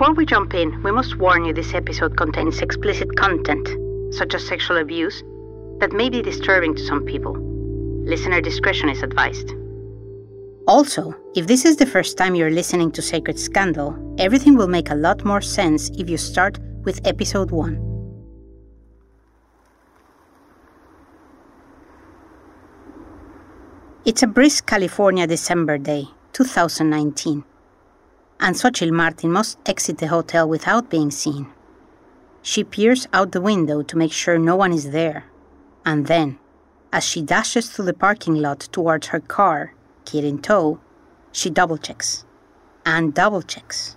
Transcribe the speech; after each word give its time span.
Before 0.00 0.14
we 0.14 0.24
jump 0.24 0.54
in, 0.54 0.82
we 0.82 0.92
must 0.92 1.18
warn 1.18 1.44
you 1.44 1.52
this 1.52 1.74
episode 1.74 2.16
contains 2.16 2.62
explicit 2.62 3.14
content, 3.16 3.68
such 4.14 4.32
as 4.32 4.46
sexual 4.46 4.78
abuse, 4.78 5.22
that 5.78 5.92
may 5.92 6.08
be 6.08 6.22
disturbing 6.22 6.74
to 6.74 6.82
some 6.86 7.04
people. 7.04 7.36
Listener 8.06 8.40
discretion 8.40 8.88
is 8.88 9.02
advised. 9.02 9.52
Also, 10.66 11.14
if 11.36 11.46
this 11.46 11.66
is 11.66 11.76
the 11.76 11.84
first 11.84 12.16
time 12.16 12.34
you're 12.34 12.50
listening 12.50 12.90
to 12.92 13.02
Sacred 13.02 13.38
Scandal, 13.38 14.16
everything 14.18 14.56
will 14.56 14.68
make 14.68 14.88
a 14.88 14.94
lot 14.94 15.22
more 15.22 15.42
sense 15.42 15.90
if 15.90 16.08
you 16.08 16.16
start 16.16 16.58
with 16.82 17.06
episode 17.06 17.50
1. 17.50 17.76
It's 24.06 24.22
a 24.22 24.26
brisk 24.26 24.64
California 24.64 25.26
December 25.26 25.76
day, 25.76 26.06
2019 26.32 27.44
and 28.40 28.56
Sochil 28.56 28.90
Martin 28.90 29.30
must 29.30 29.58
exit 29.66 29.98
the 29.98 30.08
hotel 30.08 30.48
without 30.48 30.90
being 30.90 31.10
seen. 31.10 31.46
She 32.42 32.64
peers 32.64 33.06
out 33.12 33.32
the 33.32 33.40
window 33.40 33.82
to 33.82 33.98
make 33.98 34.12
sure 34.12 34.38
no 34.38 34.56
one 34.56 34.72
is 34.72 34.90
there, 34.90 35.26
and 35.84 36.06
then, 36.06 36.38
as 36.92 37.04
she 37.04 37.20
dashes 37.22 37.70
through 37.70 37.84
the 37.84 37.92
parking 37.94 38.34
lot 38.34 38.60
towards 38.72 39.08
her 39.08 39.20
car, 39.20 39.74
kid 40.06 40.24
in 40.24 40.40
tow, 40.40 40.80
she 41.32 41.50
double 41.50 41.76
checks 41.76 42.24
and 42.86 43.14
double 43.14 43.42
checks. 43.42 43.96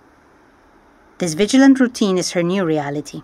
This 1.18 1.34
vigilant 1.34 1.80
routine 1.80 2.18
is 2.18 2.32
her 2.32 2.42
new 2.42 2.64
reality, 2.64 3.22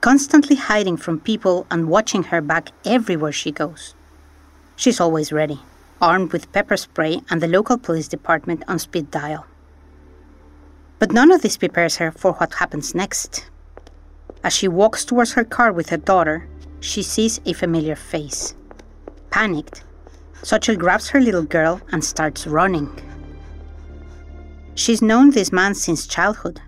constantly 0.00 0.56
hiding 0.56 0.96
from 0.96 1.20
people 1.20 1.66
and 1.70 1.88
watching 1.88 2.24
her 2.24 2.40
back 2.40 2.70
everywhere 2.84 3.32
she 3.32 3.52
goes. 3.52 3.94
She's 4.74 5.00
always 5.00 5.32
ready, 5.32 5.60
armed 6.00 6.32
with 6.32 6.52
pepper 6.52 6.76
spray 6.76 7.20
and 7.28 7.42
the 7.42 7.48
local 7.48 7.76
police 7.78 8.08
department 8.08 8.64
on 8.68 8.78
speed 8.78 9.10
dial. 9.10 9.46
But 10.98 11.12
none 11.12 11.30
of 11.30 11.42
this 11.42 11.56
prepares 11.56 11.96
her 11.96 12.10
for 12.10 12.32
what 12.34 12.54
happens 12.54 12.94
next. 12.94 13.50
As 14.42 14.54
she 14.54 14.68
walks 14.68 15.04
towards 15.04 15.32
her 15.32 15.44
car 15.44 15.72
with 15.72 15.90
her 15.90 15.96
daughter, 15.96 16.48
she 16.80 17.02
sees 17.02 17.40
a 17.44 17.52
familiar 17.52 17.96
face. 17.96 18.54
Panicked, 19.30 19.84
Sochil 20.42 20.78
grabs 20.78 21.08
her 21.10 21.20
little 21.20 21.42
girl 21.42 21.80
and 21.92 22.02
starts 22.02 22.46
running. 22.46 22.88
She's 24.74 25.02
known 25.02 25.30
this 25.30 25.52
man 25.52 25.74
since 25.74 26.06
childhood. 26.06 26.60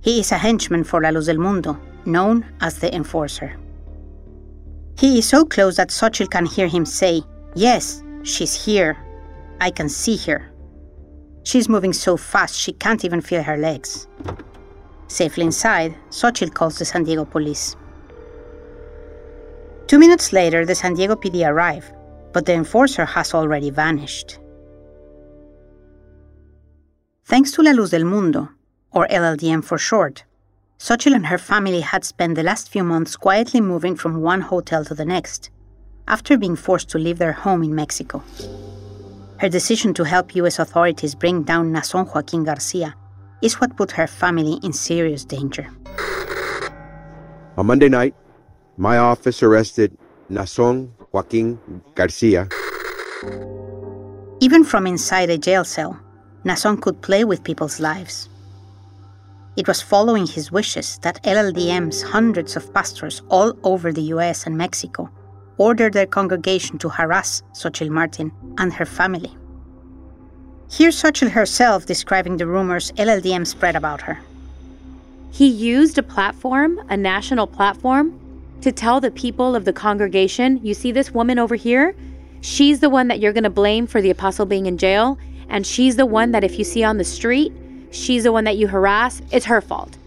He 0.00 0.20
is 0.20 0.30
a 0.30 0.38
henchman 0.38 0.84
for 0.84 1.00
La 1.00 1.08
Luz 1.08 1.26
del 1.26 1.38
Mundo, 1.38 1.78
known 2.04 2.44
as 2.60 2.78
the 2.78 2.94
Enforcer. 2.94 3.56
He 4.98 5.18
is 5.18 5.28
so 5.28 5.44
close 5.44 5.76
that 5.76 5.88
Sochil 5.88 6.30
can 6.30 6.46
hear 6.46 6.68
him 6.68 6.84
say, 6.84 7.22
Yes, 7.54 8.02
she's 8.22 8.54
here. 8.64 8.96
I 9.60 9.70
can 9.70 9.88
see 9.88 10.16
her. 10.26 10.53
She's 11.44 11.68
moving 11.68 11.92
so 11.92 12.16
fast 12.16 12.58
she 12.58 12.72
can't 12.72 13.04
even 13.04 13.20
feel 13.20 13.42
her 13.42 13.56
legs. 13.56 14.08
Safely 15.08 15.44
inside, 15.44 15.94
Sochil 16.10 16.52
calls 16.52 16.78
the 16.78 16.84
San 16.84 17.04
Diego 17.04 17.24
police. 17.24 17.76
Two 19.86 19.98
minutes 19.98 20.32
later, 20.32 20.64
the 20.64 20.74
San 20.74 20.94
Diego 20.94 21.14
PD 21.14 21.46
arrive, 21.46 21.92
but 22.32 22.46
the 22.46 22.54
enforcer 22.54 23.04
has 23.04 23.34
already 23.34 23.70
vanished. 23.70 24.38
Thanks 27.26 27.52
to 27.52 27.62
La 27.62 27.72
Luz 27.72 27.90
del 27.90 28.04
Mundo, 28.04 28.48
or 28.92 29.06
LLDM 29.08 29.62
for 29.62 29.78
short, 29.78 30.24
Sochil 30.78 31.14
and 31.14 31.26
her 31.26 31.38
family 31.38 31.80
had 31.80 32.04
spent 32.04 32.34
the 32.34 32.42
last 32.42 32.70
few 32.70 32.82
months 32.82 33.16
quietly 33.16 33.60
moving 33.60 33.96
from 33.96 34.22
one 34.22 34.40
hotel 34.40 34.84
to 34.84 34.94
the 34.94 35.04
next, 35.04 35.50
after 36.08 36.36
being 36.36 36.56
forced 36.56 36.88
to 36.90 36.98
leave 36.98 37.18
their 37.18 37.32
home 37.32 37.62
in 37.62 37.74
Mexico. 37.74 38.22
Her 39.38 39.48
decision 39.48 39.94
to 39.94 40.04
help 40.04 40.36
U.S. 40.36 40.58
authorities 40.58 41.14
bring 41.14 41.42
down 41.42 41.72
Naasón 41.72 42.08
Joaquín 42.08 42.46
García 42.46 42.94
is 43.42 43.60
what 43.60 43.76
put 43.76 43.90
her 43.92 44.06
family 44.06 44.58
in 44.62 44.72
serious 44.72 45.24
danger. 45.24 45.68
On 47.56 47.66
Monday 47.66 47.88
night, 47.88 48.14
my 48.76 48.96
office 48.96 49.42
arrested 49.42 49.96
Naasón 50.30 50.90
Joaquín 51.12 51.58
García. 51.94 52.48
Even 54.40 54.64
from 54.64 54.86
inside 54.86 55.30
a 55.30 55.38
jail 55.38 55.64
cell, 55.64 55.98
Naasón 56.44 56.80
could 56.80 57.02
play 57.02 57.24
with 57.24 57.42
people's 57.42 57.80
lives. 57.80 58.28
It 59.56 59.66
was 59.66 59.80
following 59.80 60.26
his 60.26 60.50
wishes 60.52 60.98
that 61.02 61.22
LLDM's 61.24 62.02
hundreds 62.02 62.56
of 62.56 62.72
pastors 62.72 63.22
all 63.28 63.56
over 63.62 63.92
the 63.92 64.02
US 64.14 64.46
and 64.46 64.56
Mexico 64.56 65.10
ordered 65.58 65.92
their 65.92 66.06
congregation 66.06 66.78
to 66.78 66.88
harass 66.88 67.42
Sochil 67.52 67.90
Martin 67.90 68.32
and 68.58 68.72
her 68.72 68.86
family. 68.86 69.36
Here's 70.70 71.00
Sochil 71.00 71.30
herself 71.30 71.86
describing 71.86 72.36
the 72.36 72.46
rumors 72.46 72.92
LLDM 72.92 73.46
spread 73.46 73.76
about 73.76 74.02
her. 74.02 74.20
He 75.30 75.46
used 75.46 75.98
a 75.98 76.02
platform, 76.02 76.80
a 76.88 76.96
national 76.96 77.46
platform, 77.46 78.18
to 78.60 78.72
tell 78.72 79.00
the 79.00 79.10
people 79.10 79.54
of 79.54 79.64
the 79.64 79.72
congregation 79.72 80.58
you 80.64 80.72
see 80.72 80.90
this 80.90 81.10
woman 81.10 81.38
over 81.38 81.54
here? 81.54 81.94
She's 82.40 82.80
the 82.80 82.88
one 82.88 83.08
that 83.08 83.20
you're 83.20 83.32
going 83.32 83.44
to 83.44 83.50
blame 83.50 83.86
for 83.86 84.00
the 84.00 84.10
apostle 84.10 84.46
being 84.46 84.66
in 84.66 84.78
jail. 84.78 85.18
And 85.48 85.66
she's 85.66 85.96
the 85.96 86.06
one 86.06 86.30
that 86.32 86.44
if 86.44 86.58
you 86.58 86.64
see 86.64 86.82
on 86.82 86.96
the 86.96 87.04
street, 87.04 87.52
she's 87.90 88.24
the 88.24 88.32
one 88.32 88.44
that 88.44 88.56
you 88.56 88.68
harass. 88.68 89.20
It's 89.30 89.46
her 89.46 89.60
fault. 89.60 89.98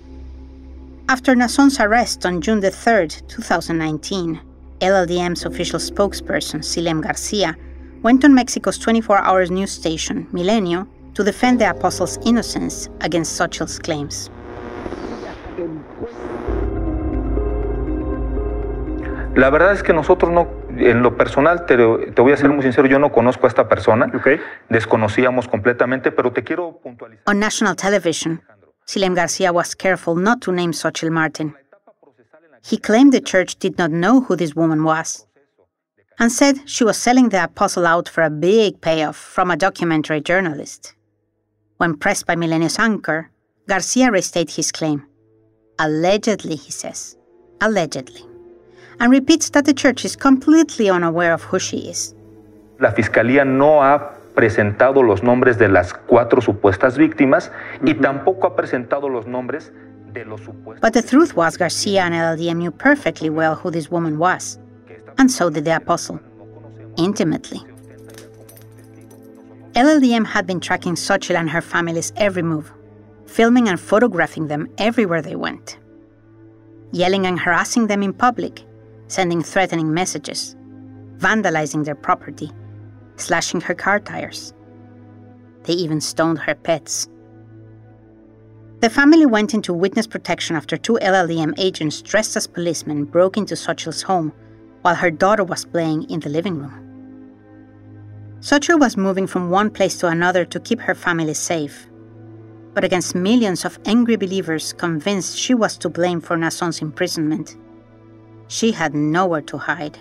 After 1.07 1.35
Naasón's 1.35 1.79
arrest 1.79 2.25
on 2.25 2.41
June 2.41 2.59
the 2.59 2.71
3rd, 2.71 3.27
2019, 3.27 4.41
LLDM's 4.79 5.45
official 5.45 5.79
spokesperson, 5.79 6.61
Silem 6.61 7.01
Garcia, 7.01 7.55
went 8.03 8.23
on 8.23 8.33
Mexico's 8.33 8.77
24 8.77 9.19
hour 9.19 9.45
news 9.47 9.71
station, 9.71 10.27
Milenio, 10.31 10.87
to 11.13 11.23
defend 11.23 11.59
the 11.59 11.69
apostle's 11.69 12.17
innocence 12.25 12.89
against 13.01 13.39
Sochil's 13.39 13.79
claims. 13.79 14.29
La 19.35 19.51
verdad 19.51 19.73
es 19.73 19.83
que 19.83 19.93
nosotros 19.93 20.31
no, 20.31 20.47
en 20.77 21.03
lo 21.03 21.15
personal, 21.15 21.65
te, 21.65 21.77
te, 21.77 22.21
voy 22.21 22.31
a 22.31 22.37
ser 22.37 22.49
muy 22.49 22.63
sincero, 22.63 22.87
yo 22.87 22.97
no 22.97 23.11
conozco 23.11 23.45
a 23.45 23.49
esta 23.49 23.69
persona. 23.69 24.11
Okay. 24.15 24.39
Desconocíamos 24.69 25.47
completamente, 25.47 26.11
pero 26.11 26.31
te 26.31 26.43
quiero 26.43 26.79
puntualizar. 26.81 27.23
On 27.27 27.39
national 27.39 27.75
television, 27.75 28.41
Silem 28.85 29.13
Garcia 29.13 29.51
was 29.51 29.75
careful 29.75 30.15
not 30.15 30.39
to 30.41 30.51
name 30.51 30.73
Sochil 30.73 31.11
Martin. 31.11 31.55
He 32.67 32.75
claimed 32.75 33.13
the 33.13 33.21
church 33.21 33.55
did 33.59 33.77
not 33.77 33.91
know 33.91 34.19
who 34.19 34.35
this 34.35 34.53
woman 34.53 34.83
was 34.83 35.25
and 36.19 36.29
said 36.29 36.69
she 36.69 36.83
was 36.83 36.97
selling 36.97 37.29
the 37.29 37.45
apostle 37.45 37.87
out 37.87 38.09
for 38.09 38.23
a 38.23 38.29
big 38.29 38.81
payoff 38.81 39.15
from 39.15 39.49
a 39.49 39.55
documentary 39.55 40.19
journalist. 40.19 40.93
When 41.77 41.95
pressed 41.95 42.25
by 42.25 42.35
Milenio's 42.35 42.77
anchor, 42.77 43.29
Garcia 43.69 44.07
restates 44.07 44.55
his 44.55 44.73
claim. 44.73 45.05
Allegedly, 45.79 46.57
he 46.57 46.71
says. 46.71 47.15
Allegedly. 47.61 48.25
And 48.99 49.13
repeats 49.13 49.49
that 49.51 49.63
the 49.63 49.73
church 49.73 50.03
is 50.03 50.17
completely 50.17 50.89
unaware 50.89 51.31
of 51.33 51.43
who 51.43 51.59
she 51.59 51.89
is. 51.89 52.15
La 52.79 52.91
fiscalía 52.91 53.45
no 53.45 53.81
ha 53.81 54.17
presentado 54.35 55.03
los 55.03 55.23
nombres 55.23 55.57
de 55.57 55.69
las 55.69 55.93
cuatro 55.93 56.41
supuestas 56.41 56.97
víctimas 56.97 57.49
y 57.81 57.93
tampoco 57.93 58.47
ha 58.47 58.55
presentado 58.57 59.07
los 59.07 59.25
nombres. 59.25 59.71
But 60.81 60.93
the 60.93 61.01
truth 61.01 61.35
was, 61.35 61.57
Garcia 61.57 62.01
and 62.03 62.13
LLDM 62.13 62.57
knew 62.57 62.71
perfectly 62.71 63.29
well 63.29 63.55
who 63.55 63.71
this 63.71 63.91
woman 63.91 64.17
was, 64.17 64.57
and 65.17 65.31
so 65.31 65.49
did 65.49 65.65
the 65.65 65.75
apostle. 65.75 66.19
Intimately. 66.97 67.59
LLDM 69.73 70.25
had 70.25 70.47
been 70.47 70.59
tracking 70.59 70.95
Sochil 70.95 71.35
and 71.35 71.49
her 71.49 71.61
family's 71.61 72.11
every 72.15 72.41
move, 72.41 72.71
filming 73.27 73.69
and 73.69 73.79
photographing 73.79 74.47
them 74.47 74.67
everywhere 74.79 75.21
they 75.21 75.35
went, 75.35 75.77
yelling 76.91 77.27
and 77.27 77.39
harassing 77.39 77.85
them 77.87 78.01
in 78.01 78.13
public, 78.13 78.63
sending 79.07 79.43
threatening 79.43 79.93
messages, 79.93 80.55
vandalizing 81.17 81.85
their 81.85 81.95
property, 81.95 82.51
slashing 83.17 83.61
her 83.61 83.75
car 83.75 83.99
tires. 83.99 84.53
They 85.63 85.73
even 85.73 86.01
stoned 86.01 86.39
her 86.39 86.55
pets. 86.55 87.07
The 88.79 88.91
family 88.91 89.25
went 89.25 89.55
into 89.55 89.73
witness 89.73 90.05
protection 90.05 90.55
after 90.55 90.77
two 90.77 90.99
LLDM 91.01 91.55
agents 91.57 91.99
dressed 91.99 92.35
as 92.37 92.45
policemen 92.45 93.05
broke 93.05 93.35
into 93.35 93.55
Sochil's 93.55 94.03
home 94.03 94.31
while 94.83 94.93
her 94.93 95.09
daughter 95.09 95.43
was 95.43 95.65
playing 95.65 96.03
in 96.11 96.19
the 96.19 96.29
living 96.29 96.59
room. 96.59 96.83
Sochil 98.39 98.79
was 98.79 98.95
moving 98.95 99.25
from 99.25 99.49
one 99.49 99.71
place 99.71 99.97
to 99.97 100.07
another 100.07 100.45
to 100.45 100.59
keep 100.59 100.79
her 100.79 100.93
family 100.93 101.33
safe. 101.33 101.87
But 102.75 102.83
against 102.83 103.15
millions 103.15 103.65
of 103.65 103.79
angry 103.85 104.15
believers 104.15 104.73
convinced 104.73 105.39
she 105.39 105.55
was 105.55 105.75
to 105.79 105.89
blame 105.89 106.21
for 106.21 106.37
Naasón's 106.37 106.79
imprisonment, 106.79 107.57
she 108.47 108.71
had 108.71 108.93
nowhere 108.93 109.41
to 109.41 109.57
hide. 109.57 109.97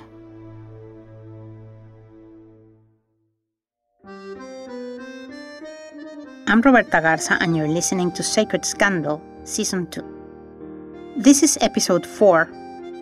I'm 6.48 6.60
Roberta 6.60 7.00
Garza, 7.00 7.36
and 7.40 7.56
you're 7.56 7.66
listening 7.66 8.12
to 8.12 8.22
Sacred 8.22 8.64
Scandal, 8.64 9.20
Season 9.42 9.84
2. 9.90 11.16
This 11.16 11.42
is 11.42 11.58
Episode 11.60 12.06
4 12.06 12.48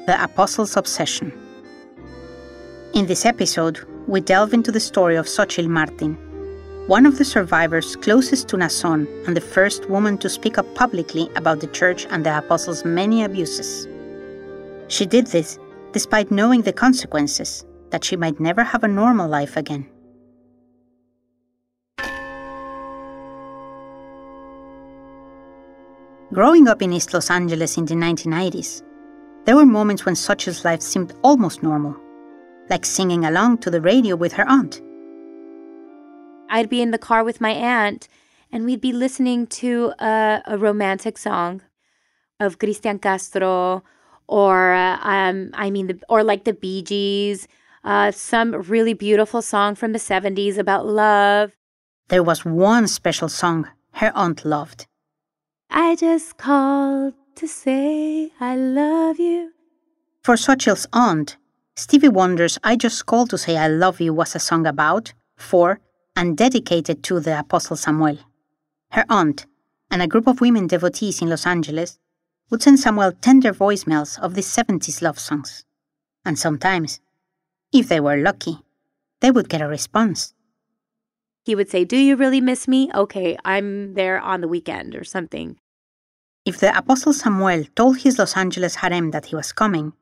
The 0.07 0.17
Apostle's 0.25 0.79
Obsession. 0.79 1.31
In 2.95 3.05
this 3.05 3.27
episode, 3.27 3.87
we 4.07 4.23
delve 4.23 4.55
into 4.55 4.73
the 4.73 4.81
story 4.81 5.17
of 5.17 5.27
Sochil 5.27 5.69
Martin, 5.69 6.15
one 6.87 7.05
of 7.05 7.19
the 7.19 7.25
survivors 7.27 7.97
closest 7.97 8.49
to 8.49 8.57
Naasón 8.57 9.07
and 9.27 9.37
the 9.37 9.43
first 9.43 9.91
woman 9.91 10.17
to 10.19 10.31
speak 10.31 10.57
up 10.57 10.75
publicly 10.75 11.29
about 11.37 11.61
the 11.61 11.67
church 11.67 12.07
and 12.09 12.25
the 12.25 12.39
apostles' 12.39 12.87
many 12.87 13.25
abuses. 13.25 13.87
She 14.89 15.05
did 15.05 15.27
this 15.27 15.59
despite 15.93 16.31
knowing 16.31 16.63
the 16.63 16.73
consequences 16.73 17.67
that 17.91 18.05
she 18.05 18.17
might 18.17 18.41
never 18.41 18.65
have 18.65 18.85
a 18.85 18.89
normal 18.89 19.29
life 19.29 19.59
again. 19.59 19.87
Growing 26.35 26.67
up 26.67 26.83
in 26.83 26.93
East 26.93 27.15
Los 27.15 27.31
Angeles 27.31 27.79
in 27.79 27.85
the 27.85 27.95
1990s, 27.95 28.83
there 29.45 29.55
were 29.55 29.65
moments 29.65 30.05
when 30.05 30.17
Sochil's 30.17 30.65
life 30.65 30.83
seemed 30.83 31.15
almost 31.23 31.63
normal, 31.63 31.95
like 32.69 32.85
singing 32.85 33.25
along 33.25 33.59
to 33.59 33.71
the 33.71 33.81
radio 33.81 34.17
with 34.17 34.33
her 34.33 34.45
aunt. 34.49 34.83
I'd 36.51 36.69
be 36.69 36.83
in 36.83 36.91
the 36.91 36.99
car 36.99 37.23
with 37.23 37.41
my 37.41 37.53
aunt, 37.53 38.09
and 38.51 38.65
we'd 38.65 38.81
be 38.81 38.93
listening 38.93 39.47
to 39.63 39.93
a, 40.01 40.43
a 40.47 40.59
romantic 40.59 41.19
song 41.19 41.63
of 42.41 42.59
Cristian 42.59 43.01
Castro, 43.01 43.85
or 44.27 44.75
uh, 44.75 44.99
um, 45.03 45.51
I 45.55 45.71
mean, 45.71 45.87
the, 45.87 46.01
or 46.09 46.25
like 46.25 46.43
the 46.43 46.53
Bee 46.53 46.83
Gees, 46.83 47.47
uh, 47.85 48.11
some 48.11 48.55
really 48.63 48.95
beautiful 48.95 49.41
song 49.41 49.77
from 49.77 49.93
the 49.93 50.01
70s 50.01 50.59
about 50.59 50.85
love. 50.85 51.53
There 52.09 52.25
was 52.25 52.45
one 52.45 52.89
special 52.89 53.29
song 53.29 53.69
her 53.93 54.11
aunt 54.17 54.45
loved. 54.45 54.89
I 55.71 55.97
just 55.97 56.37
called 56.37 57.15
to 57.37 57.49
say 57.49 58.31
I 58.41 58.57
love 58.57 59.19
you. 59.19 59.53
For 60.23 60.37
Sochil's 60.37 60.87
aunt, 60.93 61.37
Stevie 61.77 62.09
Wonder's 62.09 62.59
I 62.63 62.77
Just 62.77 63.07
Called 63.07 63.31
to 63.31 63.39
Say 63.39 63.57
I 63.57 63.69
Love 63.69 64.01
You 64.01 64.15
was 64.15 64.35
a 64.35 64.39
song 64.39 64.67
about, 64.67 65.13
for, 65.37 65.81
and 66.15 66.37
dedicated 66.37 67.03
to 67.05 67.21
the 67.21 67.39
Apostle 67.39 67.77
Samuel. 67.77 68.19
Her 68.91 69.05
aunt, 69.09 69.47
and 69.91 70.01
a 70.01 70.07
group 70.07 70.27
of 70.27 70.41
women 70.41 70.67
devotees 70.67 71.21
in 71.21 71.29
Los 71.29 71.47
Angeles, 71.47 71.99
would 72.51 72.63
send 72.63 72.79
Samuel 72.79 73.13
tender 73.13 73.53
voicemails 73.53 74.19
of 74.21 74.35
these 74.35 74.55
70s 74.55 75.03
love 75.03 75.19
songs. 75.19 75.65
And 76.25 76.39
sometimes, 76.39 77.01
if 77.73 77.89
they 77.89 78.01
were 78.01 78.17
lucky, 78.17 78.59
they 79.21 79.31
would 79.31 79.49
get 79.49 79.63
a 79.63 79.67
response. 79.67 80.34
He 81.45 81.55
would 81.55 81.71
say, 81.71 81.85
Do 81.85 81.97
you 81.97 82.17
really 82.17 82.41
miss 82.41 82.67
me? 82.67 82.91
Okay, 82.95 83.37
I'm 83.45 83.95
there 83.95 84.19
on 84.21 84.41
the 84.41 84.49
weekend 84.49 84.95
or 84.95 85.05
something. 85.05 85.59
If 86.45 86.59
the 86.59 86.77
Apostle 86.77 87.13
Samuel 87.13 87.65
told 87.75 87.99
his 87.99 88.19
Los 88.19 88.37
Angeles 88.37 88.77
harem 88.77 89.11
that 89.13 89.27
he 89.27 89.37
was 89.37 89.53
coming, 89.53 89.93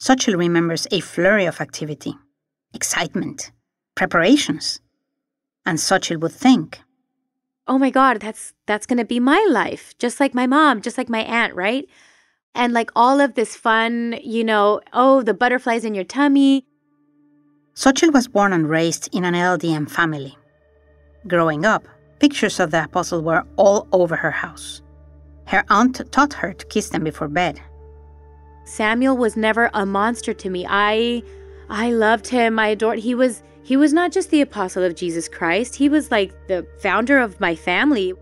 Sochil 0.00 0.38
remembers 0.38 0.86
a 0.90 1.00
flurry 1.00 1.46
of 1.46 1.60
activity, 1.60 2.14
excitement, 2.74 3.50
preparations. 3.94 4.80
And 5.64 5.78
Sochil 5.78 6.20
would 6.20 6.32
think, 6.32 6.80
Oh 7.66 7.78
my 7.78 7.90
god, 7.90 8.20
that's 8.20 8.52
that's 8.66 8.86
going 8.86 8.98
to 8.98 9.04
be 9.04 9.18
my 9.18 9.44
life, 9.50 9.94
just 9.98 10.20
like 10.20 10.34
my 10.34 10.46
mom, 10.46 10.82
just 10.82 10.98
like 10.98 11.08
my 11.08 11.22
aunt, 11.22 11.54
right? 11.54 11.86
And 12.54 12.72
like 12.72 12.90
all 12.94 13.20
of 13.20 13.34
this 13.34 13.56
fun, 13.56 14.18
you 14.22 14.44
know, 14.44 14.80
oh, 14.92 15.22
the 15.22 15.34
butterflies 15.34 15.84
in 15.84 15.94
your 15.94 16.04
tummy. 16.04 16.64
Sochil 17.74 18.12
was 18.12 18.28
born 18.28 18.52
and 18.52 18.68
raised 18.68 19.08
in 19.12 19.24
an 19.24 19.34
LLDM 19.34 19.90
family. 19.90 20.36
Growing 21.28 21.64
up, 21.64 21.88
pictures 22.20 22.60
of 22.60 22.70
the 22.70 22.84
apostle 22.84 23.22
were 23.22 23.44
all 23.56 23.88
over 23.92 24.16
her 24.16 24.30
house. 24.30 24.82
Her 25.46 25.64
aunt 25.68 26.00
taught 26.12 26.32
her 26.34 26.52
to 26.52 26.66
kiss 26.66 26.90
them 26.90 27.04
before 27.04 27.28
bed. 27.28 27.60
Samuel 28.64 29.16
was 29.16 29.36
never 29.36 29.70
a 29.74 29.86
monster 29.86 30.32
to 30.34 30.50
me. 30.50 30.66
I 30.68 31.22
I 31.68 31.90
loved 31.90 32.28
him. 32.28 32.58
I 32.58 32.68
adored 32.68 32.98
he 32.98 33.14
was 33.14 33.42
he 33.62 33.76
was 33.76 33.92
not 33.92 34.12
just 34.12 34.30
the 34.30 34.40
apostle 34.40 34.84
of 34.84 34.94
Jesus 34.94 35.28
Christ. 35.28 35.74
He 35.74 35.88
was 35.88 36.10
like 36.10 36.32
the 36.46 36.66
founder 36.80 37.18
of 37.18 37.40
my 37.40 37.54
family. 37.54 38.12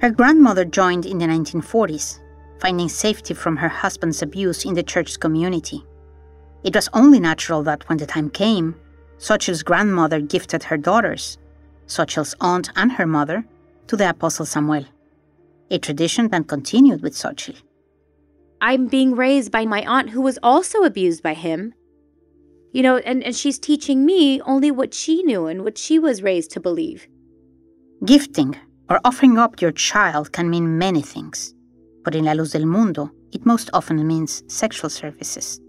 Her 0.00 0.10
grandmother 0.10 0.64
joined 0.64 1.06
in 1.06 1.18
the 1.18 1.26
1940s, 1.26 2.20
finding 2.60 2.88
safety 2.88 3.34
from 3.34 3.56
her 3.56 3.68
husband's 3.68 4.22
abuse 4.22 4.64
in 4.64 4.74
the 4.74 4.84
church's 4.84 5.16
community. 5.16 5.84
It 6.62 6.74
was 6.74 6.88
only 6.92 7.18
natural 7.18 7.64
that 7.64 7.88
when 7.88 7.98
the 7.98 8.06
time 8.06 8.30
came, 8.30 8.76
Sochil's 9.18 9.64
grandmother 9.64 10.20
gifted 10.20 10.62
her 10.64 10.76
daughters, 10.76 11.38
Sochil's 11.88 12.34
aunt 12.40 12.70
and 12.76 12.92
her 12.92 13.06
mother, 13.06 13.44
to 13.88 13.96
the 13.96 14.10
Apostle 14.10 14.46
Samuel, 14.46 14.84
a 15.70 15.78
tradition 15.78 16.28
that 16.28 16.46
continued 16.46 17.02
with 17.02 17.14
Sochil. 17.14 17.56
I'm 18.60 18.86
being 18.86 19.14
raised 19.14 19.50
by 19.50 19.64
my 19.64 19.82
aunt 19.86 20.10
who 20.10 20.20
was 20.20 20.38
also 20.42 20.82
abused 20.84 21.22
by 21.22 21.34
him. 21.34 21.74
You 22.72 22.82
know, 22.82 22.98
and, 22.98 23.24
and 23.24 23.34
she's 23.34 23.58
teaching 23.58 24.04
me 24.04 24.40
only 24.42 24.70
what 24.70 24.92
she 24.92 25.22
knew 25.22 25.46
and 25.46 25.64
what 25.64 25.78
she 25.78 25.98
was 25.98 26.22
raised 26.22 26.50
to 26.52 26.60
believe. 26.60 27.08
Gifting 28.04 28.56
or 28.90 29.00
offering 29.04 29.38
up 29.38 29.60
your 29.60 29.72
child 29.72 30.32
can 30.32 30.50
mean 30.50 30.78
many 30.78 31.00
things, 31.02 31.54
but 32.04 32.14
in 32.14 32.24
La 32.24 32.32
Luz 32.32 32.52
del 32.52 32.66
Mundo, 32.66 33.10
it 33.32 33.46
most 33.46 33.70
often 33.72 34.06
means 34.06 34.42
sexual 34.48 34.90
services. 34.90 35.60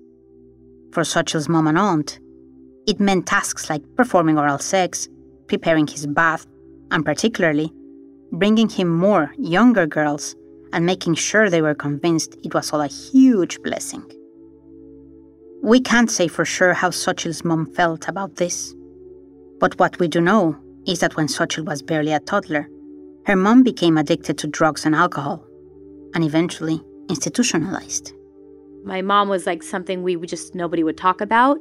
For 0.92 1.04
Sochil's 1.04 1.48
mom 1.48 1.68
and 1.68 1.78
aunt, 1.78 2.20
it 2.88 3.00
meant 3.00 3.28
tasks 3.28 3.70
like 3.70 3.84
performing 3.96 4.38
oral 4.38 4.58
sex, 4.58 5.08
preparing 5.50 5.88
his 5.88 6.08
bath, 6.08 6.48
and 6.92 7.04
particularly, 7.04 7.74
bringing 8.32 8.70
him 8.70 8.88
more 8.88 9.34
younger 9.38 9.86
girls 9.86 10.36
and 10.72 10.86
making 10.86 11.16
sure 11.16 11.50
they 11.50 11.62
were 11.62 11.76
convinced 11.76 12.38
it 12.44 12.54
was 12.54 12.72
all 12.72 12.82
a 12.82 12.88
huge 12.88 13.62
blessing. 13.62 14.04
We 15.62 15.82
can't 15.82 16.10
say 16.10 16.28
for 16.28 16.46
sure 16.46 16.74
how 16.74 16.92
Sochil's 16.92 17.44
mom 17.44 17.66
felt 17.74 18.08
about 18.08 18.38
this. 18.38 18.74
But 19.60 19.78
what 19.78 20.00
we 20.00 20.08
do 20.08 20.22
know 20.22 20.56
is 20.88 21.00
that 21.00 21.18
when 21.18 21.28
Sochil 21.28 21.66
was 21.66 21.82
barely 21.82 22.14
a 22.14 22.20
toddler, 22.22 22.70
her 23.26 23.36
mom 23.36 23.64
became 23.64 23.98
addicted 23.98 24.38
to 24.38 24.48
drugs 24.48 24.86
and 24.86 24.96
alcohol, 24.96 25.46
and 26.16 26.24
eventually 26.24 26.82
institutionalized. 27.10 28.14
My 28.86 29.02
mom 29.02 29.28
was 29.28 29.46
like 29.46 29.64
something 29.64 30.04
we 30.04 30.16
just 30.26 30.56
nobody 30.56 30.84
would 30.84 30.98
talk 30.98 31.20
about. 31.20 31.58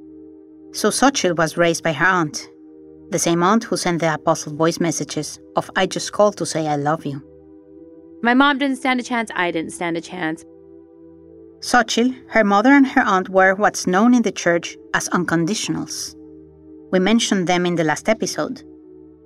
So 0.73 0.91
Sochil 0.91 1.37
was 1.37 1.57
raised 1.57 1.83
by 1.83 1.93
her 1.93 2.07
aunt, 2.07 2.49
the 3.11 3.19
same 3.19 3.43
aunt 3.43 3.65
who 3.65 3.77
sent 3.77 4.01
the 4.01 4.13
apostle 4.13 4.55
voice 4.55 4.81
messages 4.81 5.39
of 5.57 5.71
I 5.77 5.87
just 5.87 6.13
called 6.13 6.37
to 6.39 6.47
say 6.47 6.67
I 6.67 6.77
love 6.77 7.07
you. 7.07 7.23
My 8.23 8.35
mom 8.35 8.59
didn't 8.59 8.77
stand 8.77 9.01
a 9.01 9.03
chance, 9.03 9.31
I 9.35 9.51
didn't 9.51 9.73
stand 9.73 9.97
a 9.97 10.01
chance. 10.01 10.45
Sochil, 11.61 12.15
her 12.29 12.45
mother, 12.45 12.71
and 12.71 12.87
her 12.87 13.03
aunt 13.03 13.29
were 13.29 13.55
what's 13.55 13.87
known 13.87 14.15
in 14.15 14.23
the 14.23 14.33
church 14.33 14.77
as 14.95 15.09
unconditionals. 15.11 16.15
We 16.93 16.99
mentioned 16.99 17.47
them 17.47 17.67
in 17.67 17.75
the 17.77 17.85
last 17.85 18.09
episode. 18.09 18.63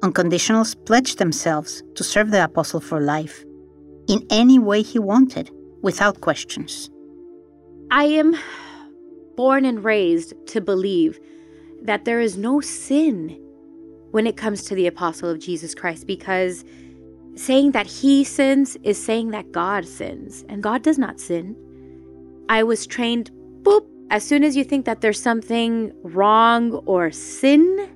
unconditionals 0.03 0.75
pledged 0.85 1.19
themselves 1.19 1.83
to 1.95 2.03
serve 2.03 2.31
the 2.33 2.43
apostle 2.43 2.81
for 2.81 3.01
life, 3.01 3.45
in 4.09 4.27
any 4.31 4.59
way 4.59 4.83
he 4.83 4.99
wanted, 4.99 5.51
without 5.83 6.21
questions. 6.21 6.91
I 7.91 8.05
am 8.05 8.37
born 9.37 9.65
and 9.65 9.85
raised 9.85 10.35
to 10.49 10.61
believe 10.61 11.21
that 11.83 12.05
there 12.05 12.21
is 12.21 12.37
no 12.37 12.61
sin 12.61 13.42
when 14.13 14.27
it 14.27 14.37
comes 14.37 14.63
to 14.65 14.75
the 14.75 14.87
apostle 14.87 15.29
of 15.29 15.41
Jesus 15.41 15.75
Christ 15.75 16.07
because 16.07 16.65
saying 17.35 17.73
that 17.73 17.87
he 17.87 18.25
sins 18.25 18.77
is 18.83 19.03
saying 19.03 19.31
that 19.31 19.53
God 19.53 19.87
sins, 19.87 20.45
and 20.49 20.63
God 20.63 20.83
does 20.83 20.99
not 20.99 21.19
sin. 21.19 21.57
I 22.49 22.63
was 22.63 22.87
trained, 22.87 23.31
boop, 23.63 23.87
as 24.11 24.23
soon 24.23 24.45
as 24.45 24.55
you 24.55 24.65
think 24.65 24.85
that 24.85 25.01
there's 25.01 25.21
something 25.21 25.93
wrong 26.03 26.73
or 26.85 27.11
sin, 27.11 27.89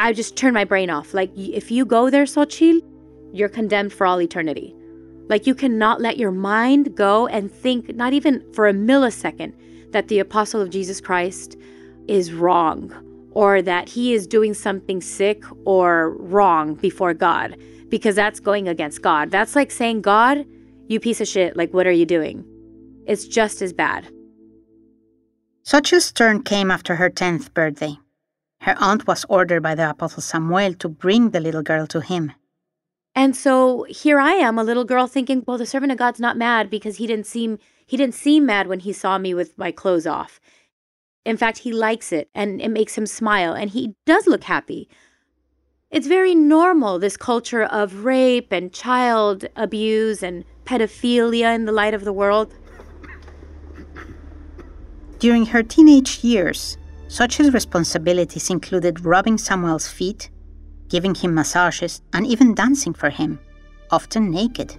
I 0.00 0.12
just 0.12 0.36
turn 0.36 0.54
my 0.54 0.64
brain 0.64 0.90
off. 0.90 1.14
Like, 1.14 1.30
if 1.36 1.70
you 1.70 1.84
go 1.84 2.10
there, 2.10 2.24
Sochil, 2.24 2.80
you're 3.32 3.48
condemned 3.48 3.92
for 3.92 4.06
all 4.06 4.20
eternity. 4.20 4.74
Like, 5.28 5.46
you 5.46 5.54
cannot 5.54 6.00
let 6.00 6.16
your 6.16 6.32
mind 6.32 6.96
go 6.96 7.28
and 7.28 7.52
think, 7.52 7.94
not 7.94 8.12
even 8.12 8.42
for 8.52 8.66
a 8.66 8.72
millisecond, 8.72 9.52
that 9.92 10.08
the 10.08 10.18
apostle 10.18 10.60
of 10.60 10.70
Jesus 10.70 11.00
Christ 11.00 11.56
is 12.08 12.32
wrong 12.32 12.92
or 13.32 13.62
that 13.62 13.88
he 13.88 14.12
is 14.12 14.26
doing 14.26 14.54
something 14.54 15.00
sick 15.00 15.44
or 15.64 16.10
wrong 16.16 16.74
before 16.74 17.14
God 17.14 17.56
because 17.88 18.14
that's 18.14 18.40
going 18.40 18.68
against 18.68 19.02
God. 19.02 19.30
That's 19.30 19.56
like 19.56 19.70
saying, 19.70 20.02
God, 20.02 20.46
you 20.88 21.00
piece 21.00 21.20
of 21.20 21.28
shit, 21.28 21.56
like, 21.56 21.72
what 21.72 21.86
are 21.86 21.92
you 21.92 22.06
doing? 22.06 22.44
It's 23.06 23.26
just 23.26 23.62
as 23.62 23.72
bad. 23.72 24.08
Sochil's 25.64 26.10
turn 26.12 26.42
came 26.42 26.70
after 26.70 26.96
her 26.96 27.10
10th 27.10 27.52
birthday. 27.54 27.98
Her 28.62 28.76
aunt 28.78 29.06
was 29.06 29.24
ordered 29.28 29.62
by 29.62 29.74
the 29.74 29.90
Apostle 29.90 30.22
Samuel 30.22 30.74
to 30.74 30.88
bring 30.88 31.30
the 31.30 31.40
little 31.40 31.62
girl 31.62 31.86
to 31.88 32.00
him. 32.00 32.32
And 33.14 33.34
so 33.34 33.84
here 33.88 34.20
I 34.20 34.32
am, 34.32 34.58
a 34.58 34.64
little 34.64 34.84
girl 34.84 35.06
thinking, 35.06 35.44
well, 35.46 35.58
the 35.58 35.66
servant 35.66 35.92
of 35.92 35.98
God's 35.98 36.20
not 36.20 36.36
mad 36.36 36.70
because 36.70 36.96
he 36.96 37.06
didn't 37.06 37.26
seem 37.26 37.58
he 37.86 37.96
didn't 37.96 38.14
seem 38.14 38.46
mad 38.46 38.68
when 38.68 38.80
he 38.80 38.92
saw 38.92 39.18
me 39.18 39.34
with 39.34 39.58
my 39.58 39.72
clothes 39.72 40.06
off. 40.06 40.40
In 41.30 41.36
fact, 41.36 41.58
he 41.58 41.72
likes 41.72 42.10
it 42.10 42.28
and 42.34 42.60
it 42.60 42.70
makes 42.70 42.98
him 42.98 43.06
smile 43.06 43.52
and 43.52 43.70
he 43.70 43.94
does 44.04 44.26
look 44.26 44.42
happy. 44.42 44.88
It's 45.88 46.08
very 46.08 46.34
normal, 46.34 46.98
this 46.98 47.16
culture 47.16 47.62
of 47.62 48.04
rape 48.04 48.50
and 48.50 48.72
child 48.72 49.44
abuse 49.54 50.24
and 50.24 50.44
pedophilia 50.64 51.54
in 51.54 51.66
the 51.66 51.72
light 51.80 51.94
of 51.94 52.02
the 52.02 52.12
world. 52.12 52.52
During 55.20 55.46
her 55.46 55.62
teenage 55.62 56.24
years, 56.24 56.76
Sochil's 57.06 57.54
responsibilities 57.54 58.50
included 58.50 59.04
rubbing 59.04 59.38
Samuel's 59.38 59.86
feet, 59.86 60.30
giving 60.88 61.14
him 61.14 61.32
massages, 61.32 62.02
and 62.12 62.26
even 62.26 62.56
dancing 62.56 62.92
for 62.92 63.10
him, 63.10 63.38
often 63.92 64.32
naked. 64.32 64.74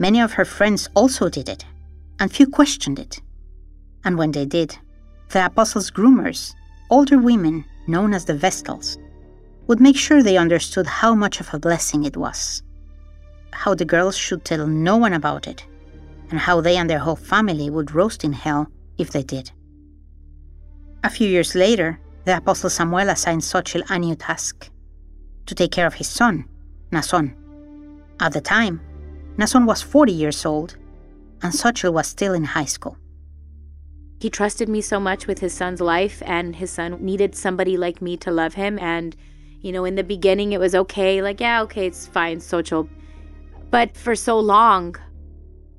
Many 0.00 0.20
of 0.20 0.32
her 0.32 0.44
friends 0.44 0.88
also 0.96 1.28
did 1.28 1.48
it, 1.48 1.64
and 2.18 2.32
few 2.32 2.48
questioned 2.48 2.98
it. 2.98 3.22
And 4.02 4.18
when 4.18 4.32
they 4.32 4.44
did, 4.44 4.76
the 5.30 5.46
apostles' 5.46 5.90
groomers, 5.90 6.54
older 6.90 7.18
women 7.18 7.64
known 7.86 8.14
as 8.14 8.24
the 8.24 8.34
Vestals, 8.34 8.98
would 9.66 9.80
make 9.80 9.96
sure 9.96 10.22
they 10.22 10.36
understood 10.36 10.86
how 10.86 11.14
much 11.14 11.40
of 11.40 11.52
a 11.54 11.58
blessing 11.58 12.04
it 12.04 12.16
was, 12.16 12.62
how 13.52 13.74
the 13.74 13.84
girls 13.84 14.16
should 14.16 14.44
tell 14.44 14.66
no 14.66 14.96
one 14.96 15.12
about 15.12 15.46
it, 15.46 15.64
and 16.30 16.40
how 16.40 16.60
they 16.60 16.76
and 16.76 16.90
their 16.90 16.98
whole 16.98 17.16
family 17.16 17.70
would 17.70 17.94
roast 17.94 18.24
in 18.24 18.32
hell 18.32 18.66
if 18.98 19.10
they 19.10 19.22
did. 19.22 19.50
A 21.04 21.10
few 21.10 21.28
years 21.28 21.54
later, 21.54 22.00
the 22.24 22.36
Apostle 22.36 22.70
Samuel 22.70 23.08
assigned 23.08 23.42
Sochil 23.42 23.88
a 23.88 23.98
new 23.98 24.14
task 24.14 24.68
to 25.46 25.54
take 25.54 25.72
care 25.72 25.86
of 25.86 25.94
his 25.94 26.08
son, 26.08 26.44
Naasón. 26.90 27.34
At 28.20 28.32
the 28.32 28.40
time, 28.40 28.80
Naasón 29.36 29.66
was 29.66 29.80
40 29.80 30.12
years 30.12 30.44
old, 30.44 30.76
and 31.42 31.52
Sochil 31.52 31.92
was 31.92 32.08
still 32.08 32.34
in 32.34 32.44
high 32.44 32.66
school. 32.66 32.96
He 34.20 34.28
trusted 34.28 34.68
me 34.68 34.82
so 34.82 35.00
much 35.00 35.26
with 35.26 35.38
his 35.38 35.54
son's 35.54 35.80
life, 35.80 36.22
and 36.26 36.54
his 36.54 36.70
son 36.70 37.02
needed 37.02 37.34
somebody 37.34 37.78
like 37.78 38.02
me 38.02 38.18
to 38.18 38.30
love 38.30 38.52
him. 38.52 38.78
And, 38.78 39.16
you 39.62 39.72
know, 39.72 39.86
in 39.86 39.94
the 39.94 40.04
beginning, 40.04 40.52
it 40.52 40.60
was 40.60 40.74
okay, 40.74 41.22
like, 41.22 41.40
yeah, 41.40 41.62
okay, 41.62 41.86
it's 41.86 42.06
fine, 42.06 42.38
Sochil. 42.38 42.86
But 43.70 43.96
for 43.96 44.14
so 44.14 44.38
long, 44.38 44.96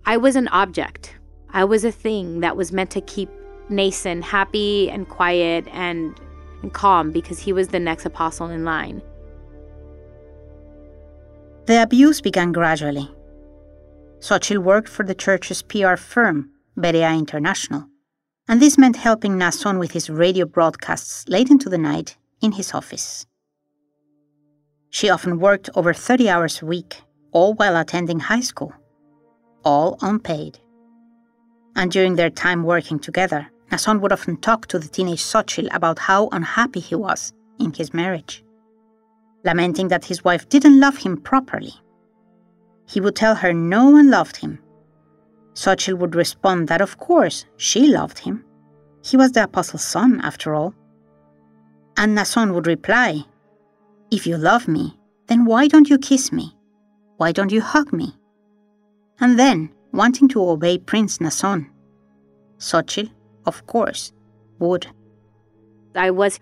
I 0.07 0.17
was 0.17 0.35
an 0.35 0.47
object. 0.47 1.15
I 1.51 1.65
was 1.65 1.85
a 1.85 1.91
thing 1.91 2.39
that 2.39 2.57
was 2.57 2.71
meant 2.71 2.89
to 2.91 3.01
keep 3.01 3.29
Naasón 3.69 4.23
happy 4.23 4.89
and 4.89 5.07
quiet 5.07 5.67
and, 5.71 6.19
and 6.63 6.73
calm 6.73 7.11
because 7.11 7.37
he 7.37 7.53
was 7.53 7.67
the 7.67 7.79
next 7.79 8.05
apostle 8.07 8.49
in 8.49 8.65
line. 8.65 9.03
The 11.67 11.83
abuse 11.83 12.21
began 12.21 12.51
gradually. 12.51 13.07
Sochil 14.19 14.59
worked 14.59 14.89
for 14.89 15.03
the 15.03 15.13
church's 15.13 15.61
PR 15.61 15.95
firm, 15.95 16.49
Berea 16.75 17.13
International, 17.13 17.85
and 18.47 18.61
this 18.61 18.77
meant 18.77 18.95
helping 18.95 19.33
Naasón 19.33 19.79
with 19.79 19.91
his 19.91 20.09
radio 20.09 20.45
broadcasts 20.45 21.27
late 21.27 21.49
into 21.49 21.69
the 21.69 21.77
night 21.77 22.17
in 22.41 22.53
his 22.53 22.73
office. 22.73 23.25
She 24.89 25.09
often 25.09 25.39
worked 25.39 25.69
over 25.75 25.93
30 25.93 26.29
hours 26.29 26.61
a 26.61 26.65
week, 26.65 27.01
all 27.31 27.53
while 27.53 27.77
attending 27.77 28.19
high 28.19 28.41
school, 28.41 28.73
all 29.63 29.97
unpaid. 30.01 30.59
And 31.75 31.91
during 31.91 32.15
their 32.15 32.29
time 32.29 32.63
working 32.63 32.99
together, 32.99 33.49
Naasón 33.71 34.01
would 34.01 34.11
often 34.11 34.35
talk 34.37 34.67
to 34.67 34.79
the 34.79 34.89
teenage 34.89 35.21
Sochil 35.23 35.73
about 35.73 35.97
how 35.97 36.27
unhappy 36.33 36.81
he 36.81 36.95
was 36.95 37.31
in 37.57 37.71
his 37.71 37.93
marriage, 37.93 38.43
lamenting 39.45 39.87
that 39.87 40.05
his 40.05 40.25
wife 40.25 40.49
didn't 40.49 40.79
love 40.81 40.97
him 40.97 41.15
properly. 41.15 41.73
He 42.85 42.99
would 42.99 43.15
tell 43.15 43.35
her 43.35 43.53
no 43.53 43.89
one 43.89 44.09
loved 44.09 44.35
him. 44.35 44.59
Sochil 45.53 45.97
would 45.97 46.15
respond 46.15 46.67
that 46.67 46.81
of 46.81 46.97
course 46.97 47.45
she 47.57 47.87
loved 47.87 48.19
him. 48.19 48.45
He 49.03 49.17
was 49.17 49.31
the 49.31 49.43
apostle's 49.43 49.83
son, 49.83 50.21
after 50.21 50.53
all. 50.53 50.73
And 51.97 52.17
Naasón 52.17 52.53
would 52.53 52.67
reply, 52.67 53.25
If 54.11 54.27
you 54.27 54.37
love 54.37 54.67
me, 54.67 54.99
then 55.27 55.45
why 55.45 55.67
don't 55.67 55.89
you 55.89 55.97
kiss 55.97 56.31
me? 56.31 56.55
Why 57.17 57.31
don't 57.31 57.51
you 57.51 57.61
hug 57.61 57.91
me? 57.91 58.15
And 59.19 59.37
then, 59.37 59.71
wanting 59.91 60.27
to 60.29 60.49
obey 60.49 60.77
Prince 60.77 61.17
Naasón, 61.17 61.69
Sochil 62.57 63.09
of 63.45 63.65
course, 63.67 64.11
would. 64.59 64.87
I 65.95 66.11
was 66.11 66.39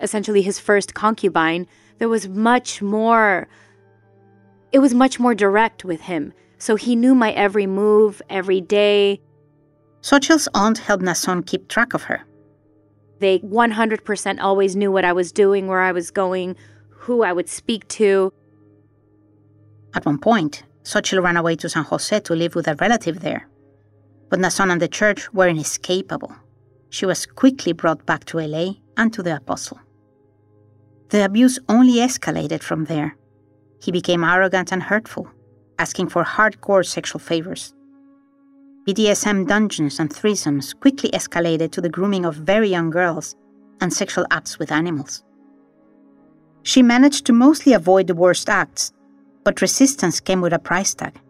essentially 0.00 0.42
his 0.42 0.58
first 0.58 0.94
concubine. 0.94 1.66
There 1.98 2.08
was 2.08 2.28
much 2.28 2.80
more, 2.82 3.48
it 4.72 4.78
was 4.78 4.94
much 4.94 5.18
more 5.20 5.34
direct 5.34 5.84
with 5.84 6.02
him. 6.02 6.32
So 6.58 6.76
he 6.76 6.96
knew 6.96 7.14
my 7.14 7.32
every 7.32 7.66
move, 7.66 8.20
every 8.28 8.60
day. 8.60 9.20
Sochil's 10.00 10.48
aunt 10.54 10.78
helped 10.78 11.04
Naasón 11.04 11.46
keep 11.46 11.68
track 11.68 11.94
of 11.94 12.04
her. 12.04 12.24
They 13.20 13.38
100% 13.40 14.38
always 14.40 14.76
knew 14.76 14.92
what 14.92 15.04
I 15.04 15.12
was 15.12 15.32
doing, 15.32 15.66
where 15.66 15.80
I 15.80 15.92
was 15.92 16.10
going, 16.10 16.56
who 16.90 17.22
I 17.22 17.32
would 17.32 17.48
speak 17.48 17.86
to. 17.88 18.32
At 19.94 20.06
one 20.06 20.18
point, 20.18 20.62
Sochil 20.84 21.22
ran 21.22 21.36
away 21.36 21.56
to 21.56 21.68
San 21.68 21.84
Jose 21.84 22.20
to 22.20 22.34
live 22.34 22.54
with 22.54 22.68
a 22.68 22.76
relative 22.76 23.20
there. 23.20 23.48
But 24.28 24.40
Naasón 24.40 24.70
and 24.70 24.80
the 24.80 24.88
church 24.88 25.32
were 25.32 25.48
inescapable. 25.48 26.34
She 26.90 27.06
was 27.06 27.26
quickly 27.26 27.72
brought 27.72 28.06
back 28.06 28.24
to 28.26 28.38
LA 28.38 28.74
and 28.96 29.12
to 29.12 29.22
the 29.22 29.36
apostle. 29.36 29.80
The 31.10 31.24
abuse 31.24 31.58
only 31.68 31.94
escalated 31.94 32.62
from 32.62 32.84
there. 32.84 33.16
He 33.80 33.92
became 33.92 34.24
arrogant 34.24 34.72
and 34.72 34.82
hurtful, 34.82 35.28
asking 35.78 36.08
for 36.08 36.24
hardcore 36.24 36.84
sexual 36.84 37.20
favors. 37.20 37.74
BDSM 38.86 39.46
dungeons 39.46 40.00
and 40.00 40.10
threesomes 40.10 40.78
quickly 40.78 41.10
escalated 41.10 41.70
to 41.72 41.80
the 41.80 41.90
grooming 41.90 42.24
of 42.24 42.36
very 42.36 42.68
young 42.68 42.90
girls 42.90 43.36
and 43.80 43.92
sexual 43.92 44.26
acts 44.30 44.58
with 44.58 44.72
animals. 44.72 45.22
She 46.62 46.82
managed 46.82 47.26
to 47.26 47.32
mostly 47.32 47.72
avoid 47.72 48.06
the 48.06 48.14
worst 48.14 48.48
acts, 48.48 48.92
but 49.44 49.60
resistance 49.60 50.20
came 50.20 50.40
with 50.40 50.52
a 50.52 50.58
price 50.58 50.94
tag. 50.94 51.20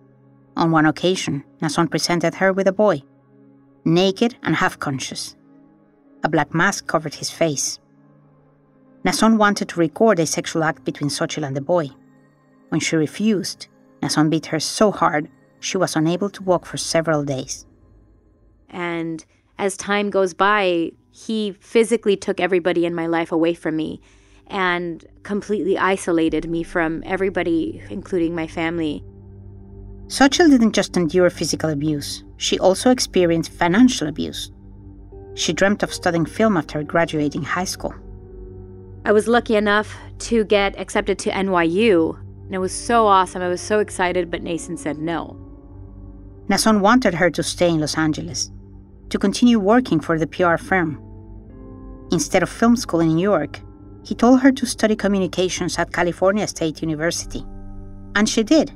On 0.56 0.70
one 0.70 0.86
occasion, 0.86 1.44
Naasón 1.60 1.90
presented 1.90 2.34
her 2.36 2.52
with 2.52 2.66
a 2.66 2.72
boy, 2.72 3.02
naked 3.84 4.36
and 4.42 4.56
half 4.56 4.78
conscious. 4.78 5.36
A 6.24 6.28
black 6.28 6.52
mask 6.54 6.86
covered 6.86 7.14
his 7.14 7.30
face. 7.30 7.78
Naasón 9.04 9.36
wanted 9.36 9.68
to 9.68 9.80
record 9.80 10.18
a 10.18 10.26
sexual 10.26 10.64
act 10.64 10.84
between 10.84 11.10
Sochil 11.10 11.46
and 11.46 11.56
the 11.56 11.60
boy. 11.60 11.90
When 12.70 12.80
she 12.80 12.96
refused, 12.96 13.68
Naasón 14.00 14.30
beat 14.30 14.46
her 14.46 14.60
so 14.60 14.90
hard 14.90 15.28
she 15.60 15.76
was 15.76 15.96
unable 15.96 16.30
to 16.30 16.42
walk 16.42 16.66
for 16.66 16.76
several 16.76 17.24
days. 17.24 17.66
And 18.70 19.24
as 19.58 19.76
time 19.76 20.10
goes 20.10 20.34
by, 20.34 20.92
he 21.10 21.52
physically 21.52 22.16
took 22.16 22.40
everybody 22.40 22.86
in 22.86 22.94
my 22.94 23.06
life 23.06 23.32
away 23.32 23.54
from 23.54 23.76
me 23.76 24.00
and 24.46 25.04
completely 25.24 25.76
isolated 25.76 26.48
me 26.48 26.62
from 26.62 27.02
everybody, 27.04 27.82
including 27.90 28.34
my 28.34 28.46
family. 28.46 29.04
Sochil 30.06 30.48
didn't 30.48 30.72
just 30.72 30.96
endure 30.96 31.28
physical 31.28 31.68
abuse, 31.68 32.24
she 32.38 32.58
also 32.58 32.90
experienced 32.90 33.52
financial 33.52 34.08
abuse. 34.08 34.50
She 35.34 35.52
dreamt 35.52 35.82
of 35.82 35.92
studying 35.92 36.24
film 36.24 36.56
after 36.56 36.82
graduating 36.82 37.42
high 37.42 37.64
school. 37.64 37.94
I 39.04 39.12
was 39.12 39.28
lucky 39.28 39.54
enough 39.54 39.94
to 40.20 40.44
get 40.44 40.78
accepted 40.78 41.18
to 41.20 41.30
NYU. 41.30 42.18
And 42.48 42.54
it 42.54 42.60
was 42.60 42.72
so 42.72 43.06
awesome. 43.06 43.42
I 43.42 43.48
was 43.48 43.60
so 43.60 43.78
excited, 43.78 44.30
but 44.30 44.42
Naasón 44.42 44.78
said 44.78 44.96
no. 44.96 45.36
Naasón 46.48 46.80
wanted 46.80 47.12
her 47.12 47.30
to 47.30 47.42
stay 47.42 47.68
in 47.68 47.78
Los 47.78 47.98
Angeles, 47.98 48.50
to 49.10 49.18
continue 49.18 49.58
working 49.58 50.00
for 50.00 50.18
the 50.18 50.26
PR 50.26 50.56
firm. 50.56 50.98
Instead 52.10 52.42
of 52.42 52.48
film 52.48 52.74
school 52.74 53.00
in 53.00 53.16
New 53.16 53.22
York, 53.22 53.60
he 54.02 54.14
told 54.14 54.40
her 54.40 54.50
to 54.50 54.64
study 54.64 54.96
communications 54.96 55.78
at 55.78 55.92
California 55.92 56.48
State 56.48 56.80
University. 56.80 57.44
And 58.14 58.26
she 58.26 58.42
did. 58.42 58.72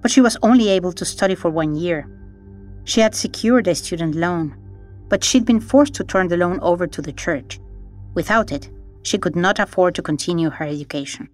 But 0.00 0.10
she 0.10 0.22
was 0.22 0.38
only 0.42 0.70
able 0.70 0.94
to 0.94 1.04
study 1.04 1.34
for 1.34 1.50
one 1.50 1.74
year. 1.74 2.08
She 2.84 3.02
had 3.02 3.14
secured 3.14 3.68
a 3.68 3.74
student 3.74 4.14
loan, 4.14 4.56
but 5.10 5.22
she'd 5.22 5.44
been 5.44 5.60
forced 5.60 5.92
to 5.96 6.04
turn 6.04 6.28
the 6.28 6.38
loan 6.38 6.60
over 6.60 6.86
to 6.86 7.02
the 7.02 7.12
church. 7.12 7.60
Without 8.14 8.52
it, 8.52 8.70
she 9.02 9.18
could 9.18 9.36
not 9.36 9.58
afford 9.58 9.94
to 9.96 10.02
continue 10.02 10.48
her 10.48 10.64
education. 10.64 11.28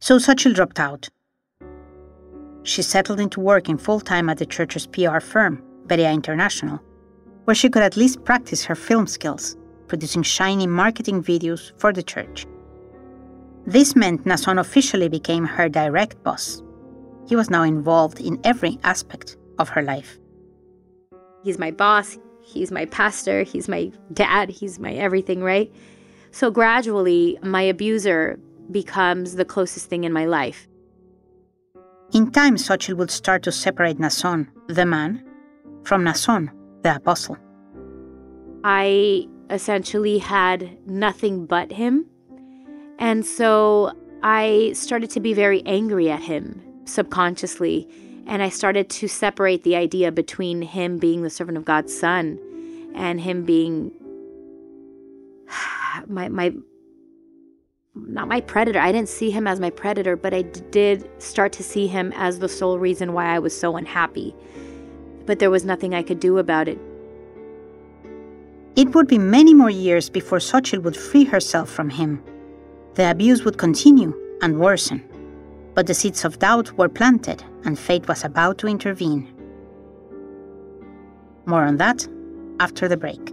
So 0.00 0.16
Sochil 0.16 0.54
dropped 0.54 0.80
out. 0.80 1.10
She 2.62 2.80
settled 2.82 3.20
into 3.20 3.40
working 3.40 3.76
full 3.76 4.00
time 4.00 4.30
at 4.30 4.38
the 4.38 4.46
church's 4.46 4.86
PR 4.86 5.20
firm, 5.20 5.62
Berea 5.86 6.10
International, 6.10 6.80
where 7.44 7.54
she 7.54 7.68
could 7.68 7.82
at 7.82 7.98
least 7.98 8.24
practice 8.24 8.64
her 8.64 8.74
film 8.74 9.06
skills, 9.06 9.56
producing 9.88 10.22
shiny 10.22 10.66
marketing 10.66 11.22
videos 11.22 11.72
for 11.78 11.92
the 11.92 12.02
church. 12.02 12.46
This 13.66 13.94
meant 13.94 14.24
Naasón 14.24 14.58
officially 14.58 15.08
became 15.08 15.44
her 15.44 15.68
direct 15.68 16.22
boss. 16.22 16.62
He 17.28 17.36
was 17.36 17.50
now 17.50 17.62
involved 17.62 18.20
in 18.20 18.40
every 18.42 18.78
aspect 18.84 19.36
of 19.58 19.68
her 19.68 19.82
life. 19.82 20.18
He's 21.44 21.58
my 21.58 21.70
boss, 21.70 22.18
he's 22.40 22.70
my 22.70 22.86
pastor, 22.86 23.42
he's 23.42 23.68
my 23.68 23.92
dad, 24.14 24.48
he's 24.48 24.78
my 24.78 24.94
everything, 24.94 25.42
right? 25.42 25.70
So 26.30 26.50
gradually, 26.50 27.38
my 27.42 27.62
abuser 27.62 28.38
becomes 28.70 29.36
the 29.36 29.44
closest 29.44 29.88
thing 29.88 30.04
in 30.04 30.12
my 30.12 30.26
life. 30.26 30.68
In 32.12 32.30
time, 32.30 32.56
Sochil 32.56 32.96
would 32.96 33.10
start 33.10 33.42
to 33.44 33.52
separate 33.52 33.98
Naasón, 33.98 34.48
the 34.66 34.84
man, 34.84 35.24
from 35.84 36.04
Naasón, 36.04 36.50
the 36.82 36.96
apostle. 36.96 37.36
I 38.64 39.28
essentially 39.48 40.18
had 40.18 40.78
nothing 40.86 41.46
but 41.46 41.70
him. 41.72 42.06
And 42.98 43.24
so 43.24 43.92
I 44.22 44.72
started 44.74 45.10
to 45.10 45.20
be 45.20 45.34
very 45.34 45.62
angry 45.66 46.10
at 46.10 46.20
him 46.20 46.62
subconsciously. 46.84 47.88
And 48.26 48.42
I 48.42 48.48
started 48.48 48.90
to 48.90 49.08
separate 49.08 49.62
the 49.62 49.76
idea 49.76 50.12
between 50.12 50.62
him 50.62 50.98
being 50.98 51.22
the 51.22 51.30
servant 51.30 51.58
of 51.58 51.64
God's 51.64 51.96
son 51.96 52.38
and 52.94 53.20
him 53.20 53.44
being 53.44 53.92
my 56.06 56.28
my 56.28 56.52
not 57.94 58.28
my 58.28 58.40
predator. 58.40 58.78
I 58.78 58.92
didn't 58.92 59.08
see 59.08 59.30
him 59.30 59.46
as 59.46 59.60
my 59.60 59.70
predator, 59.70 60.16
but 60.16 60.34
I 60.34 60.42
did 60.42 61.08
start 61.20 61.52
to 61.54 61.62
see 61.62 61.86
him 61.86 62.12
as 62.16 62.38
the 62.38 62.48
sole 62.48 62.78
reason 62.78 63.12
why 63.12 63.26
I 63.26 63.38
was 63.38 63.58
so 63.58 63.76
unhappy. 63.76 64.34
But 65.26 65.38
there 65.38 65.50
was 65.50 65.64
nothing 65.64 65.94
I 65.94 66.02
could 66.02 66.20
do 66.20 66.38
about 66.38 66.68
it. 66.68 66.78
It 68.76 68.94
would 68.94 69.08
be 69.08 69.18
many 69.18 69.52
more 69.52 69.70
years 69.70 70.08
before 70.08 70.38
Sochil 70.38 70.82
would 70.82 70.96
free 70.96 71.24
herself 71.24 71.68
from 71.68 71.90
him. 71.90 72.22
The 72.94 73.10
abuse 73.10 73.44
would 73.44 73.58
continue 73.58 74.14
and 74.42 74.60
worsen. 74.60 75.04
But 75.74 75.86
the 75.86 75.94
seeds 75.94 76.24
of 76.24 76.38
doubt 76.38 76.76
were 76.78 76.88
planted, 76.88 77.44
and 77.64 77.78
fate 77.78 78.08
was 78.08 78.24
about 78.24 78.58
to 78.58 78.68
intervene. 78.68 79.28
More 81.46 81.64
on 81.64 81.76
that 81.78 82.06
after 82.60 82.88
the 82.88 82.96
break. 82.96 83.32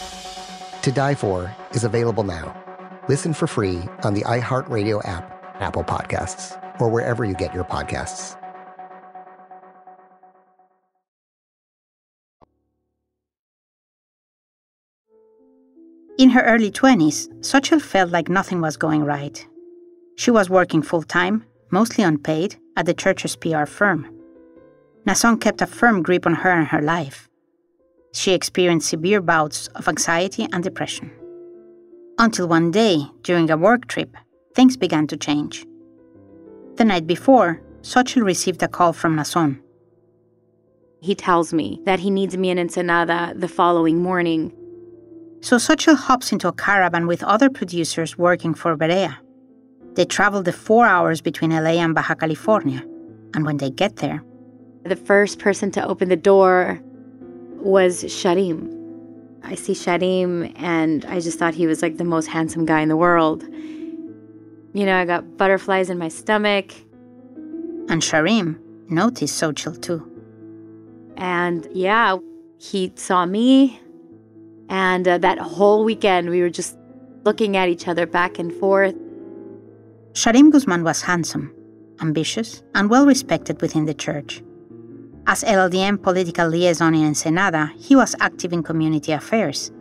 To 0.81 0.91
Die 0.91 1.13
For 1.13 1.55
is 1.73 1.83
available 1.83 2.23
now. 2.23 2.57
Listen 3.07 3.33
for 3.33 3.45
free 3.45 3.81
on 4.03 4.15
the 4.15 4.21
iHeartRadio 4.21 5.07
app, 5.07 5.55
Apple 5.59 5.83
Podcasts, 5.83 6.57
or 6.81 6.89
wherever 6.89 7.23
you 7.23 7.35
get 7.35 7.53
your 7.53 7.63
podcasts. 7.63 8.35
In 16.17 16.29
her 16.31 16.41
early 16.41 16.71
20s, 16.71 17.29
Sochil 17.41 17.81
felt 17.81 18.09
like 18.09 18.27
nothing 18.29 18.59
was 18.59 18.75
going 18.75 19.03
right. 19.03 19.47
She 20.17 20.31
was 20.31 20.49
working 20.49 20.81
full 20.81 21.03
time, 21.03 21.45
mostly 21.69 22.03
unpaid, 22.03 22.57
at 22.75 22.87
the 22.87 22.93
church's 22.95 23.35
PR 23.35 23.65
firm. 23.65 24.07
Naasón 25.05 25.39
kept 25.39 25.61
a 25.61 25.67
firm 25.67 26.01
grip 26.01 26.25
on 26.25 26.33
her 26.33 26.51
and 26.51 26.67
her 26.67 26.81
life. 26.81 27.30
She 28.13 28.33
experienced 28.33 28.89
severe 28.89 29.21
bouts 29.21 29.67
of 29.75 29.87
anxiety 29.87 30.47
and 30.51 30.63
depression. 30.63 31.11
Until 32.17 32.47
one 32.47 32.71
day, 32.71 33.05
during 33.23 33.49
a 33.49 33.57
work 33.57 33.87
trip, 33.87 34.15
things 34.53 34.77
began 34.77 35.07
to 35.07 35.17
change. 35.17 35.65
The 36.75 36.85
night 36.85 37.07
before, 37.07 37.61
Sochil 37.81 38.23
received 38.23 38.61
a 38.61 38.67
call 38.67 38.93
from 38.93 39.15
Naasón. 39.15 39.61
He 41.01 41.15
tells 41.15 41.51
me 41.51 41.81
that 41.85 41.99
he 41.99 42.11
needs 42.11 42.37
me 42.37 42.49
in 42.51 42.59
Ensenada 42.59 43.33
the 43.35 43.47
following 43.47 44.03
morning. 44.03 44.53
So 45.41 45.55
Sochil 45.55 45.95
hops 45.95 46.31
into 46.31 46.47
a 46.47 46.53
caravan 46.53 47.07
with 47.07 47.23
other 47.23 47.49
producers 47.49 48.17
working 48.17 48.53
for 48.53 48.75
Berea. 48.75 49.17
They 49.95 50.05
travel 50.05 50.43
the 50.43 50.53
four 50.53 50.85
hours 50.85 51.21
between 51.21 51.51
LA 51.51 51.81
and 51.81 51.95
Baja 51.95 52.13
California, 52.15 52.85
and 53.33 53.45
when 53.45 53.57
they 53.57 53.71
get 53.71 53.95
there, 53.95 54.23
the 54.83 54.95
first 54.95 55.39
person 55.39 55.71
to 55.71 55.87
open 55.87 56.09
the 56.09 56.15
door 56.15 56.79
was 57.63 58.03
Sharim. 58.03 58.77
I 59.43 59.55
see 59.55 59.73
Sharim, 59.73 60.53
and 60.55 61.05
I 61.05 61.19
just 61.19 61.39
thought 61.39 61.53
he 61.53 61.67
was 61.67 61.81
like 61.81 61.97
the 61.97 62.03
most 62.03 62.27
handsome 62.27 62.65
guy 62.65 62.81
in 62.81 62.89
the 62.89 62.97
world. 62.97 63.43
You 64.73 64.85
know, 64.85 64.95
I 64.95 65.05
got 65.05 65.37
butterflies 65.37 65.89
in 65.89 65.97
my 65.97 66.07
stomach. 66.07 66.73
And 67.89 68.01
Sharim 68.01 68.59
noticed 68.89 69.41
Sochil 69.41 69.81
too. 69.81 70.07
And 71.17 71.67
yeah, 71.71 72.17
he 72.57 72.91
saw 72.95 73.25
me. 73.25 73.79
And 74.69 75.07
uh, 75.07 75.17
that 75.17 75.39
whole 75.39 75.83
weekend, 75.83 76.29
we 76.29 76.41
were 76.41 76.49
just 76.49 76.77
looking 77.25 77.57
at 77.57 77.67
each 77.67 77.87
other 77.87 78.05
back 78.05 78.39
and 78.39 78.53
forth. 78.53 78.95
Sharim 80.13 80.51
Guzman 80.51 80.83
was 80.83 81.01
handsome, 81.01 81.53
ambitious, 81.99 82.63
and 82.75 82.89
well 82.89 83.05
respected 83.05 83.61
within 83.61 83.85
the 83.85 83.93
church. 83.93 84.41
As 85.31 85.45
LLDM 85.45 86.03
political 86.03 86.49
liaison 86.49 86.93
in 86.93 87.05
Ensenada, 87.05 87.71
he 87.77 87.95
was 87.95 88.17
active 88.19 88.51
in 88.51 88.63
community 88.63 89.13
affairs, 89.13 89.71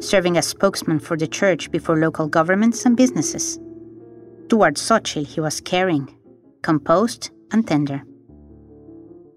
serving 0.00 0.36
as 0.36 0.48
spokesman 0.48 0.98
for 0.98 1.16
the 1.16 1.28
church 1.28 1.70
before 1.70 1.98
local 1.98 2.26
governments 2.26 2.84
and 2.84 2.96
businesses. 2.96 3.60
Towards 4.48 4.80
Sochil, 4.80 5.24
he 5.24 5.40
was 5.40 5.60
caring, 5.60 6.12
composed, 6.62 7.30
and 7.52 7.64
tender. 7.64 8.02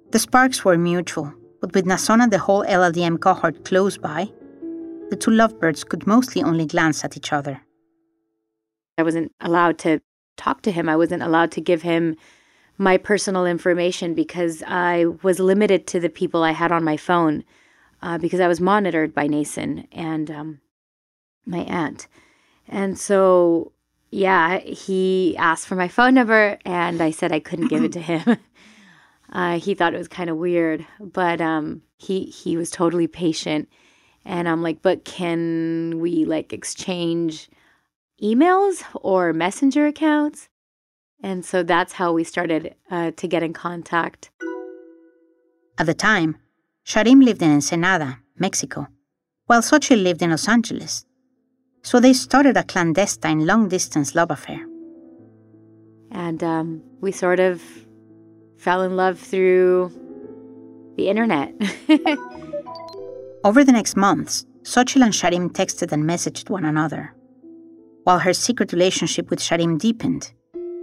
The 0.10 0.18
sparks 0.18 0.66
were 0.66 0.80
mutual, 0.80 1.32
but 1.62 1.76
with 1.76 1.86
Naasón 1.86 2.24
and 2.24 2.34
the 2.34 2.40
whole 2.40 2.66
LLDM 2.66 3.20
cohort 3.20 3.64
close 3.64 4.00
by, 4.00 4.32
the 5.12 5.16
two 5.16 5.30
lovebirds 5.30 5.84
could 5.84 6.08
mostly 6.08 6.42
only 6.42 6.66
glance 6.66 7.06
at 7.06 7.16
each 7.16 7.32
other. 7.32 7.62
I 8.98 9.04
wasn't 9.04 9.32
allowed 9.40 9.78
to 9.86 10.02
talk 10.38 10.64
to 10.64 10.72
him. 10.72 10.90
I 10.90 10.96
wasn't 10.96 11.22
allowed 11.22 11.52
to 11.52 11.62
give 11.62 11.84
him 11.84 12.16
my 12.82 12.98
personal 12.98 13.46
information 13.46 14.16
because 14.16 14.64
I 14.66 15.06
was 15.22 15.40
limited 15.40 15.86
to 15.88 16.00
the 16.00 16.10
people 16.10 16.42
I 16.42 16.52
had 16.52 16.72
on 16.72 16.84
my 16.84 16.98
phone 16.98 17.44
uh, 18.02 18.18
because 18.18 18.40
I 18.40 18.48
was 18.48 18.60
monitored 18.60 19.14
by 19.14 19.28
Naasón 19.28 19.88
and 19.92 20.32
um, 20.32 20.62
my 21.46 21.60
aunt. 21.60 22.08
And 22.68 22.98
so, 22.98 23.72
yeah, 24.10 24.58
he 24.58 25.38
asked 25.38 25.68
for 25.68 25.76
my 25.76 25.88
phone 25.88 26.16
number 26.16 26.58
and 26.66 27.04
I 27.04 27.12
said 27.12 27.32
I 27.32 27.40
couldn't 27.40 27.68
give 27.68 27.84
it 27.84 27.92
to 27.92 28.02
him. 28.02 28.38
uh, 29.32 29.60
he 29.60 29.76
thought 29.76 29.94
it 29.94 30.00
was 30.00 30.08
kind 30.08 30.32
of 30.32 30.38
weird, 30.38 30.84
but 31.00 31.40
um, 31.40 31.84
he 31.98 32.26
he 32.26 32.58
was 32.58 32.72
totally 32.72 33.06
patient. 33.06 33.70
And 34.26 34.50
I'm 34.50 34.64
like, 34.64 34.82
but 34.82 35.06
can 35.06 36.00
we 36.00 36.26
like 36.26 36.52
exchange 36.52 37.48
emails 38.24 38.84
or 38.96 39.34
messenger 39.34 39.86
accounts? 39.86 40.50
And 41.24 41.46
so 41.46 41.64
that's 41.64 41.94
how 41.94 42.14
we 42.14 42.24
started 42.24 42.76
uh, 42.90 43.12
to 43.12 43.28
get 43.28 43.44
in 43.44 43.54
contact. 43.54 44.32
At 45.78 45.86
the 45.86 45.94
time, 45.94 46.38
Sharim 46.86 47.24
lived 47.24 47.42
in 47.42 47.52
Ensenada, 47.52 48.20
Mexico, 48.38 48.88
while 49.46 49.62
Sochil 49.62 50.02
lived 50.02 50.22
in 50.22 50.32
Los 50.32 50.48
Angeles. 50.48 51.06
So 51.84 52.00
they 52.00 52.14
started 52.14 52.58
a 52.58 52.64
clandestine 52.64 53.46
long 53.46 53.68
distance 53.68 54.16
love 54.16 54.32
affair. 54.32 54.66
And 56.12 56.44
um, 56.44 56.84
we 57.00 57.12
sort 57.12 57.40
of 57.40 57.62
fell 58.58 58.82
in 58.82 58.96
love 58.96 59.20
through 59.20 59.92
the 60.98 61.08
internet. 61.10 61.54
Over 63.44 63.64
the 63.64 63.72
next 63.72 63.96
months, 63.96 64.46
Sochil 64.64 65.04
and 65.04 65.14
Sharim 65.14 65.50
texted 65.52 65.92
and 65.92 66.04
messaged 66.04 66.50
one 66.50 66.66
another. 66.66 67.16
While 68.04 68.20
her 68.20 68.34
secret 68.34 68.74
relationship 68.74 69.30
with 69.30 69.40
Sharim 69.40 69.80
deepened, 69.80 70.32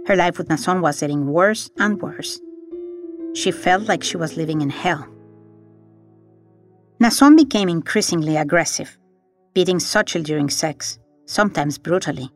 her 0.09 0.15
life 0.15 0.39
with 0.39 0.47
Naasón 0.47 0.81
was 0.81 1.01
getting 1.01 1.27
worse 1.27 1.69
and 1.77 2.01
worse. 2.01 2.39
She 3.35 3.51
felt 3.51 3.87
like 3.87 4.03
she 4.03 4.17
was 4.17 4.37
living 4.37 4.61
in 4.61 4.71
hell. 4.71 5.07
Naasón 6.99 7.37
became 7.37 7.69
increasingly 7.69 8.35
aggressive, 8.35 8.97
beating 9.53 9.77
Sochil 9.77 10.23
during 10.23 10.49
sex, 10.49 10.97
sometimes 11.27 11.77
brutally. 11.77 12.31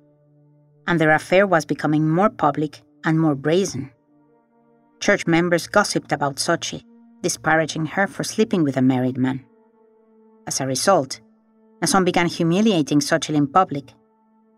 And 0.86 1.02
their 1.02 1.16
affair 1.16 1.48
was 1.48 1.66
becoming 1.66 2.08
more 2.08 2.30
public 2.30 2.80
and 3.06 3.20
more 3.20 3.34
brazen. 3.34 3.90
Church 5.00 5.26
members 5.26 5.66
gossiped 5.66 6.12
about 6.12 6.36
Sochi, 6.36 6.84
disparaging 7.24 7.88
her 7.88 8.06
for 8.06 8.24
sleeping 8.24 8.64
with 8.64 8.78
a 8.78 8.84
married 8.84 9.18
man. 9.18 9.44
As 10.46 10.62
a 10.62 10.68
result, 10.68 11.22
Nason 11.82 12.06
began 12.06 12.28
humiliating 12.28 13.00
Sochil 13.00 13.34
in 13.34 13.48
public, 13.48 13.94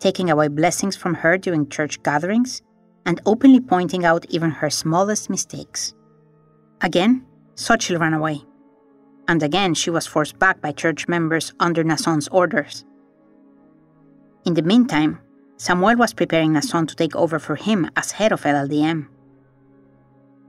taking 0.01 0.29
away 0.29 0.49
blessings 0.49 0.97
from 0.97 1.13
her 1.13 1.37
during 1.37 1.69
church 1.69 2.03
gatherings 2.03 2.61
and 3.05 3.21
openly 3.25 3.59
pointing 3.59 4.05
out 4.05 4.25
even 4.29 4.49
her 4.49 4.69
smallest 4.69 5.29
mistakes. 5.29 5.93
Again, 6.81 7.25
Sochil 7.55 7.99
ran 7.99 8.13
away. 8.13 8.43
And 9.27 9.41
again, 9.41 9.73
she 9.73 9.89
was 9.89 10.07
forced 10.07 10.37
back 10.37 10.61
by 10.61 10.71
church 10.71 11.07
members 11.07 11.53
under 11.59 11.83
Naasón's 11.83 12.27
orders. 12.27 12.85
In 14.45 14.53
the 14.53 14.61
meantime, 14.61 15.19
Samuel 15.57 15.95
was 15.95 16.13
preparing 16.13 16.51
Naasón 16.51 16.87
to 16.87 16.95
take 16.95 17.15
over 17.15 17.39
for 17.39 17.55
him 17.55 17.89
as 17.95 18.11
head 18.11 18.31
of 18.31 18.41
LLDM. 18.41 19.07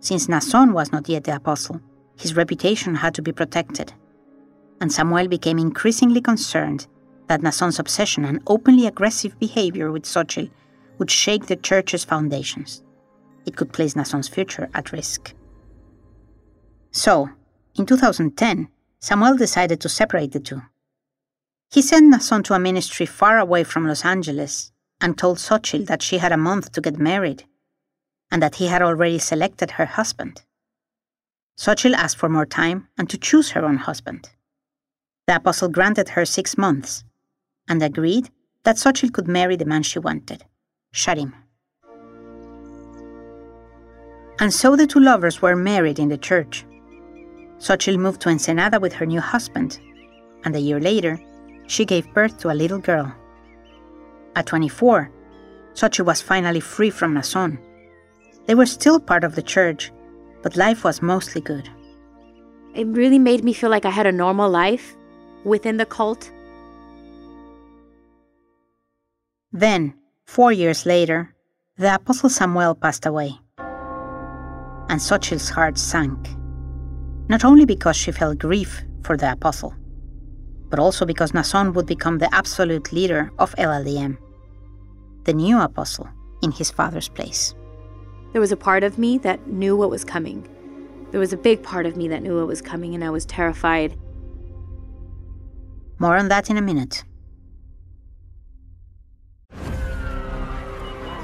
Since 0.00 0.26
Naasón 0.26 0.72
was 0.72 0.92
not 0.92 1.08
yet 1.08 1.24
the 1.24 1.36
apostle, 1.36 1.80
his 2.18 2.36
reputation 2.36 2.96
had 2.96 3.14
to 3.14 3.22
be 3.22 3.32
protected. 3.32 3.92
And 4.80 4.92
Samuel 4.92 5.28
became 5.28 5.58
increasingly 5.58 6.20
concerned 6.20 6.86
that 7.28 7.40
Naasón's 7.40 7.78
obsession 7.78 8.24
and 8.24 8.42
openly 8.46 8.86
aggressive 8.86 9.38
behavior 9.38 9.90
with 9.90 10.02
Sochil 10.02 10.50
would 10.98 11.10
shake 11.10 11.46
the 11.46 11.56
church's 11.56 12.04
foundations. 12.04 12.82
It 13.44 13.56
could 13.56 13.72
place 13.72 13.94
Naasón's 13.94 14.28
future 14.28 14.68
at 14.74 14.92
risk. 14.92 15.34
So, 16.90 17.30
in 17.76 17.86
2010, 17.86 18.68
Samuel 19.00 19.36
decided 19.36 19.80
to 19.80 19.88
separate 19.88 20.32
the 20.32 20.40
two. 20.40 20.62
He 21.70 21.82
sent 21.82 22.12
Naasón 22.12 22.42
to 22.44 22.54
a 22.54 22.58
ministry 22.58 23.06
far 23.06 23.38
away 23.38 23.64
from 23.64 23.86
Los 23.86 24.04
Angeles 24.04 24.72
and 25.00 25.16
told 25.16 25.38
Sochil 25.38 25.86
that 25.86 26.02
she 26.02 26.18
had 26.18 26.32
a 26.32 26.36
month 26.36 26.72
to 26.72 26.80
get 26.80 26.98
married 26.98 27.44
and 28.30 28.42
that 28.42 28.56
he 28.56 28.66
had 28.66 28.82
already 28.82 29.18
selected 29.18 29.72
her 29.72 29.86
husband. 29.86 30.42
Sochil 31.56 31.94
asked 31.94 32.16
for 32.16 32.28
more 32.28 32.46
time 32.46 32.88
and 32.98 33.08
to 33.10 33.18
choose 33.18 33.50
her 33.50 33.64
own 33.64 33.76
husband. 33.76 34.30
The 35.26 35.36
apostle 35.36 35.68
granted 35.68 36.10
her 36.10 36.24
six 36.24 36.56
months 36.56 37.04
and 37.68 37.82
agreed 37.82 38.30
that 38.64 38.76
Sochil 38.76 39.12
could 39.12 39.28
marry 39.28 39.56
the 39.56 39.64
man 39.64 39.82
she 39.82 39.98
wanted. 39.98 40.44
Sharim. 40.96 41.32
And 44.40 44.52
so 44.52 44.76
the 44.76 44.86
two 44.86 45.00
lovers 45.00 45.42
were 45.42 45.54
married 45.54 45.98
in 45.98 46.08
the 46.08 46.18
church. 46.18 46.64
Sochil 47.58 47.98
moved 47.98 48.22
to 48.22 48.30
Ensenada 48.30 48.80
with 48.80 48.94
her 48.94 49.06
new 49.06 49.20
husband, 49.20 49.78
and 50.44 50.56
a 50.56 50.60
year 50.60 50.80
later, 50.80 51.20
she 51.66 51.84
gave 51.84 52.12
birth 52.14 52.38
to 52.38 52.50
a 52.50 52.60
little 52.60 52.78
girl. 52.78 53.14
At 54.34 54.46
24, 54.46 55.10
Sochil 55.74 56.06
was 56.06 56.22
finally 56.22 56.60
free 56.60 56.90
from 56.90 57.14
Naasón. 57.14 57.58
They 58.46 58.54
were 58.54 58.66
still 58.66 58.98
part 58.98 59.24
of 59.24 59.34
the 59.34 59.42
church, 59.42 59.92
but 60.42 60.56
life 60.56 60.82
was 60.82 61.02
mostly 61.02 61.42
good. 61.42 61.68
It 62.74 62.86
really 62.86 63.18
made 63.18 63.44
me 63.44 63.52
feel 63.52 63.70
like 63.70 63.84
I 63.84 63.90
had 63.90 64.06
a 64.06 64.12
normal 64.12 64.48
life 64.48 64.96
within 65.44 65.76
the 65.76 65.86
cult. 65.86 66.30
Then, 69.52 69.94
Four 70.26 70.52
years 70.52 70.84
later, 70.84 71.32
the 71.78 71.94
Apostle 71.94 72.28
Samuel 72.28 72.74
passed 72.74 73.06
away, 73.06 73.38
and 73.58 75.00
Sochil's 75.00 75.48
heart 75.48 75.78
sank. 75.78 76.28
Not 77.28 77.44
only 77.44 77.64
because 77.64 77.96
she 77.96 78.12
felt 78.12 78.38
grief 78.38 78.82
for 79.02 79.16
the 79.16 79.32
apostle, 79.32 79.74
but 80.68 80.78
also 80.78 81.06
because 81.06 81.32
Naasón 81.32 81.74
would 81.74 81.86
become 81.86 82.18
the 82.18 82.32
absolute 82.34 82.92
leader 82.92 83.30
of 83.38 83.54
LLDM, 83.54 84.18
the 85.24 85.32
new 85.32 85.58
apostle 85.60 86.08
in 86.42 86.50
his 86.50 86.70
father's 86.70 87.08
place. 87.08 87.54
There 88.32 88.40
was 88.40 88.52
a 88.52 88.56
part 88.56 88.82
of 88.82 88.98
me 88.98 89.18
that 89.18 89.46
knew 89.46 89.76
what 89.76 89.90
was 89.90 90.04
coming. 90.04 90.46
There 91.12 91.20
was 91.20 91.32
a 91.32 91.38
big 91.38 91.62
part 91.62 91.86
of 91.86 91.96
me 91.96 92.08
that 92.08 92.22
knew 92.22 92.36
what 92.36 92.48
was 92.48 92.60
coming, 92.60 92.94
and 92.94 93.04
I 93.04 93.10
was 93.10 93.24
terrified. 93.24 93.96
More 95.98 96.16
on 96.16 96.28
that 96.28 96.50
in 96.50 96.56
a 96.56 96.62
minute. 96.62 97.04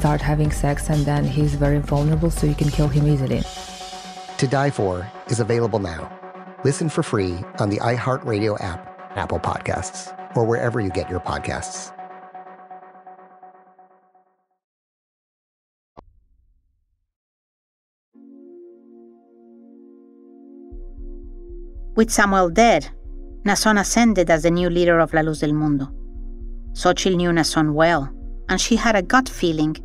start 0.00 0.22
having 0.22 0.50
sex, 0.50 0.88
and 0.88 1.04
then 1.04 1.24
he's 1.24 1.54
very 1.54 1.78
vulnerable, 1.78 2.30
so 2.30 2.46
you 2.46 2.54
can 2.54 2.70
kill 2.70 2.88
him 2.88 3.06
easily. 3.06 3.42
To 4.38 4.46
Die 4.46 4.70
For 4.70 5.06
is 5.28 5.40
available 5.40 5.78
now. 5.78 6.10
Listen 6.64 6.88
for 6.88 7.02
free 7.02 7.34
on 7.58 7.68
the 7.68 7.76
iHeartRadio 7.76 8.56
app, 8.64 8.80
Apple 9.16 9.38
Podcasts, 9.38 10.00
or 10.34 10.44
wherever 10.46 10.80
you 10.80 10.88
get 10.88 11.10
your 11.10 11.20
podcasts. 11.20 11.92
With 21.96 22.10
Samuel 22.10 22.48
dead, 22.48 22.88
Naasón 23.44 23.78
ascended 23.78 24.30
as 24.30 24.44
the 24.44 24.50
new 24.50 24.70
leader 24.70 24.98
of 24.98 25.12
La 25.12 25.20
Luz 25.20 25.40
del 25.40 25.52
Mundo. 25.52 25.92
Sochil 26.72 27.16
knew 27.16 27.30
Naasón 27.30 27.74
well, 27.74 28.08
and 28.48 28.58
she 28.58 28.76
had 28.76 28.96
a 28.96 29.02
gut 29.02 29.28
feeling 29.28 29.76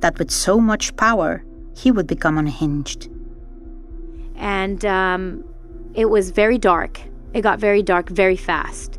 that 0.00 0.18
with 0.18 0.30
so 0.30 0.60
much 0.60 0.96
power, 0.96 1.44
he 1.76 1.90
would 1.90 2.06
become 2.06 2.38
unhinged. 2.38 3.08
And 4.36 4.84
um, 4.84 5.44
it 5.94 6.06
was 6.06 6.30
very 6.30 6.58
dark. 6.58 7.00
It 7.32 7.42
got 7.42 7.58
very 7.58 7.82
dark 7.82 8.08
very 8.08 8.36
fast. 8.36 8.98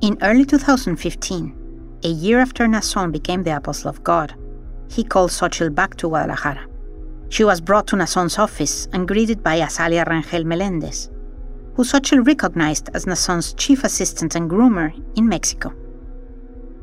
In 0.00 0.18
early 0.22 0.44
2015, 0.44 1.98
a 2.04 2.08
year 2.08 2.38
after 2.38 2.66
Naasón 2.66 3.10
became 3.10 3.42
the 3.42 3.56
Apostle 3.56 3.90
of 3.90 4.04
God, 4.04 4.34
he 4.88 5.02
called 5.04 5.30
Sochil 5.30 5.74
back 5.74 5.96
to 5.96 6.08
Guadalajara. 6.08 6.66
She 7.30 7.44
was 7.44 7.60
brought 7.60 7.86
to 7.88 7.96
Naasón's 7.96 8.38
office 8.38 8.88
and 8.92 9.08
greeted 9.08 9.42
by 9.42 9.58
Azalia 9.58 10.06
Rangel 10.06 10.44
Melendez, 10.44 11.10
who 11.74 11.84
Sochil 11.84 12.26
recognized 12.26 12.88
as 12.94 13.04
Naasón's 13.04 13.52
chief 13.54 13.84
assistant 13.84 14.34
and 14.34 14.50
groomer 14.50 14.92
in 15.16 15.28
Mexico. 15.28 15.74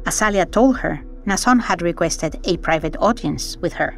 Azalia 0.03 0.49
told 0.49 0.77
her 0.77 1.03
Naasón 1.25 1.61
had 1.61 1.81
requested 1.81 2.39
a 2.45 2.57
private 2.57 2.95
audience 2.97 3.57
with 3.57 3.73
her. 3.73 3.97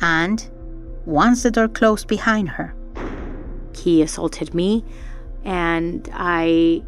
And 0.00 0.48
once 1.04 1.42
the 1.42 1.50
door 1.50 1.68
closed 1.68 2.08
behind 2.08 2.48
her, 2.50 2.74
He 3.76 4.02
assaulted 4.02 4.54
me, 4.54 4.84
and 5.44 6.08
I, 6.12 6.82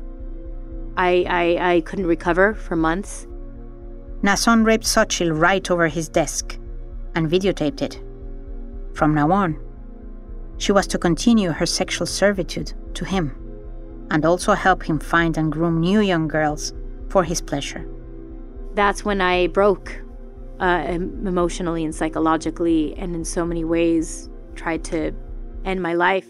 I, 0.96 1.24
I, 1.28 1.74
I 1.74 1.80
couldn't 1.82 2.06
recover 2.06 2.54
for 2.54 2.76
months. 2.76 3.26
Naasón 4.22 4.66
raped 4.66 4.84
Sochil 4.84 5.38
right 5.38 5.70
over 5.70 5.88
his 5.88 6.08
desk 6.08 6.58
and 7.14 7.30
videotaped 7.30 7.80
it. 7.80 8.00
From 8.94 9.14
now 9.14 9.30
on, 9.30 9.58
she 10.58 10.72
was 10.72 10.86
to 10.88 10.98
continue 10.98 11.52
her 11.52 11.66
sexual 11.66 12.06
servitude 12.06 12.72
to 12.94 13.04
him 13.04 13.34
and 14.10 14.24
also 14.24 14.54
help 14.54 14.82
him 14.82 14.98
find 14.98 15.38
and 15.38 15.52
groom 15.52 15.80
new 15.80 16.00
young 16.00 16.28
girls 16.28 16.74
for 17.08 17.24
his 17.24 17.40
pleasure. 17.40 17.86
That's 18.74 19.04
when 19.04 19.20
I 19.20 19.48
broke 19.48 20.02
uh, 20.60 20.84
emotionally 20.88 21.84
and 21.84 21.94
psychologically, 21.94 22.94
and 22.96 23.14
in 23.14 23.24
so 23.24 23.44
many 23.44 23.64
ways 23.64 24.28
tried 24.54 24.84
to 24.84 25.12
end 25.64 25.82
my 25.82 25.94
life. 25.94 26.28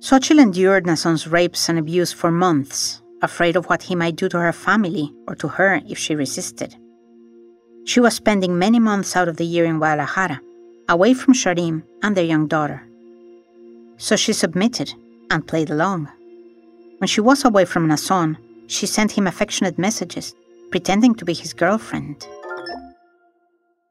Sochil 0.00 0.40
endured 0.40 0.84
Naasón's 0.84 1.26
rapes 1.28 1.68
and 1.68 1.78
abuse 1.78 2.12
for 2.12 2.30
months 2.30 3.02
afraid 3.22 3.56
of 3.56 3.66
what 3.66 3.82
he 3.82 3.94
might 3.94 4.16
do 4.16 4.28
to 4.28 4.38
her 4.38 4.52
family 4.52 5.14
or 5.26 5.34
to 5.36 5.48
her 5.48 5.80
if 5.88 5.98
she 5.98 6.14
resisted. 6.14 6.74
She 7.84 8.00
was 8.00 8.14
spending 8.14 8.58
many 8.58 8.78
months 8.78 9.16
out 9.16 9.28
of 9.28 9.36
the 9.36 9.44
year 9.44 9.64
in 9.64 9.78
Guadalajara, 9.78 10.40
away 10.88 11.14
from 11.14 11.34
Sharim 11.34 11.82
and 12.02 12.16
their 12.16 12.24
young 12.24 12.46
daughter. 12.46 12.86
So 13.96 14.16
she 14.16 14.32
submitted 14.32 14.92
and 15.30 15.46
played 15.46 15.70
along. 15.70 16.08
When 16.98 17.08
she 17.08 17.20
was 17.20 17.44
away 17.44 17.64
from 17.64 17.88
Naasón, 17.88 18.36
she 18.66 18.86
sent 18.86 19.12
him 19.12 19.26
affectionate 19.26 19.78
messages, 19.78 20.34
pretending 20.70 21.14
to 21.16 21.24
be 21.24 21.34
his 21.34 21.52
girlfriend. 21.52 22.26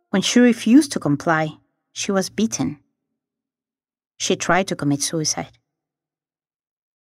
When 0.10 0.22
she 0.22 0.40
refused 0.40 0.92
to 0.94 1.00
comply, 1.00 1.58
she 1.92 2.12
was 2.12 2.30
beaten. 2.30 2.80
She 4.18 4.36
tried 4.36 4.68
to 4.68 4.76
commit 4.76 5.02
suicide. 5.02 5.58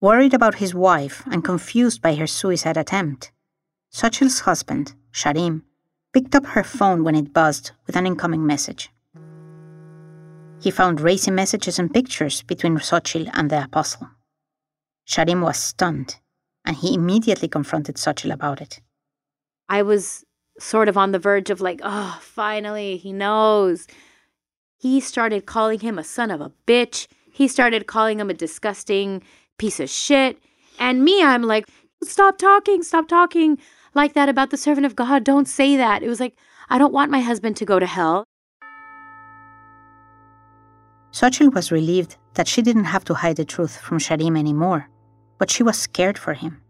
Worried 0.01 0.33
about 0.33 0.55
his 0.55 0.73
wife 0.73 1.23
and 1.25 1.43
confused 1.43 2.01
by 2.01 2.15
her 2.15 2.27
suicide 2.27 2.77
attempt, 2.77 3.31
Sochil's 3.91 4.41
husband, 4.41 4.93
Sharim, 5.11 5.63
picked 6.13 6.35
up 6.35 6.45
her 6.47 6.63
phone 6.63 7.03
when 7.03 7.15
it 7.15 7.33
buzzed 7.33 7.71
with 7.85 7.95
an 7.95 8.05
incoming 8.05 8.45
message. 8.45 8.89
He 10.59 10.71
found 10.71 11.01
racy 11.01 11.31
messages 11.31 11.79
and 11.79 11.93
pictures 11.93 12.43
between 12.43 12.77
Sochil 12.77 13.29
and 13.33 13.49
the 13.49 13.63
apostle. 13.63 14.09
Sharim 15.07 15.41
was 15.41 15.57
stunned, 15.57 16.17
and 16.65 16.75
he 16.75 16.93
immediately 16.93 17.47
confronted 17.47 17.95
Sochil 17.95 18.33
about 18.33 18.61
it. 18.61 18.81
I 19.69 19.81
was 19.81 20.23
sort 20.59 20.89
of 20.89 20.97
on 20.97 21.11
the 21.11 21.19
verge 21.19 21.49
of 21.49 21.61
like, 21.61 21.81
oh, 21.83 22.17
finally, 22.21 22.97
he 22.97 23.13
knows. 23.13 23.87
He 24.77 24.99
started 24.99 25.45
calling 25.45 25.79
him 25.79 25.97
a 25.97 26.03
son 26.03 26.31
of 26.31 26.41
a 26.41 26.51
bitch. 26.65 27.07
He 27.31 27.47
started 27.47 27.87
calling 27.87 28.19
him 28.19 28.29
a 28.29 28.33
disgusting 28.33 29.23
piece 29.57 29.79
of 29.79 29.89
shit. 29.89 30.37
And 30.79 31.03
me, 31.03 31.23
I'm 31.23 31.43
like, 31.43 31.67
stop 32.03 32.37
talking, 32.37 32.83
stop 32.83 33.07
talking 33.07 33.57
like 33.93 34.13
that 34.13 34.29
about 34.29 34.49
the 34.49 34.57
servant 34.57 34.85
of 34.85 34.95
God. 34.95 35.23
Don't 35.23 35.47
say 35.47 35.77
that. 35.77 36.03
It 36.03 36.07
was 36.07 36.19
like, 36.19 36.35
I 36.69 36.77
don't 36.77 36.93
want 36.93 37.11
my 37.11 37.21
husband 37.21 37.57
to 37.57 37.65
go 37.65 37.79
to 37.79 37.85
hell. 37.85 38.23
Sochil 41.11 41.53
was 41.53 41.71
relieved 41.71 42.17
that 42.35 42.47
she 42.47 42.61
didn't 42.61 42.85
have 42.85 43.05
to 43.05 43.15
hide 43.15 43.37
the 43.37 43.45
truth 43.45 43.77
from 43.77 43.97
Sharim 43.97 44.37
anymore 44.37 44.89
but 45.37 45.49
she 45.49 45.63
was 45.63 45.77
scared 45.77 46.17
for 46.17 46.33
him. 46.33 46.61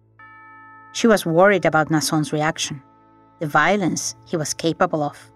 She 0.94 1.08
was 1.08 1.26
worried 1.26 1.66
about 1.66 1.90
Naasón's 1.90 2.34
reaction, 2.34 2.82
the 3.40 3.48
violence 3.48 4.16
he 4.26 4.38
was 4.38 4.54
capable 4.54 5.04
of. 5.04 5.32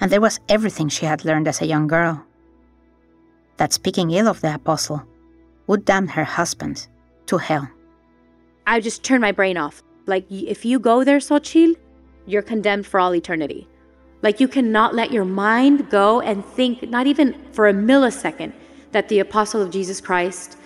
And 0.00 0.10
there 0.10 0.20
was 0.20 0.40
everything 0.48 0.88
she 0.88 1.06
had 1.06 1.24
learned 1.24 1.48
as 1.48 1.60
a 1.60 1.66
young 1.66 1.86
girl 1.86 2.24
that 3.58 3.72
speaking 3.72 4.10
ill 4.10 4.28
of 4.28 4.40
the 4.40 4.54
apostle 4.54 5.02
would 5.66 5.84
damn 5.84 6.08
her 6.08 6.24
husband 6.24 6.88
to 7.26 7.36
hell. 7.36 7.68
I 8.66 8.80
just 8.80 9.04
turned 9.04 9.20
my 9.20 9.32
brain 9.32 9.56
off. 9.56 9.82
Like, 10.06 10.24
if 10.30 10.64
you 10.64 10.78
go 10.78 11.04
there, 11.04 11.18
Sochil, 11.18 11.76
you're 12.26 12.42
condemned 12.42 12.86
for 12.86 12.98
all 12.98 13.14
eternity. 13.14 13.68
Like, 14.22 14.40
you 14.40 14.48
cannot 14.48 14.94
let 14.94 15.12
your 15.12 15.24
mind 15.24 15.90
go 15.90 16.20
and 16.20 16.44
think, 16.44 16.88
not 16.88 17.06
even 17.06 17.36
for 17.52 17.68
a 17.68 17.72
millisecond, 17.74 18.52
that 18.92 19.08
the 19.08 19.18
apostle 19.18 19.62
of 19.62 19.70
Jesus 19.70 20.00
Christ 20.00 20.56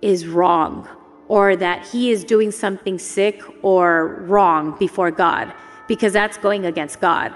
is 0.00 0.26
wrong 0.26 0.88
or 1.30 1.54
that 1.54 1.86
he 1.86 2.10
is 2.10 2.24
doing 2.24 2.50
something 2.50 2.98
sick 2.98 3.40
or 3.62 4.24
wrong 4.26 4.76
before 4.80 5.12
God, 5.12 5.54
because 5.86 6.12
that's 6.12 6.36
going 6.36 6.66
against 6.66 7.00
God. 7.00 7.32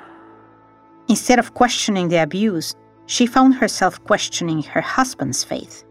Instead 1.08 1.38
of 1.38 1.54
questioning 1.54 2.08
the 2.08 2.20
abuse, 2.20 2.74
she 3.06 3.24
found 3.24 3.54
herself 3.54 4.02
questioning 4.02 4.64
her 4.64 4.80
husband's 4.80 5.44
faith. 5.44 5.84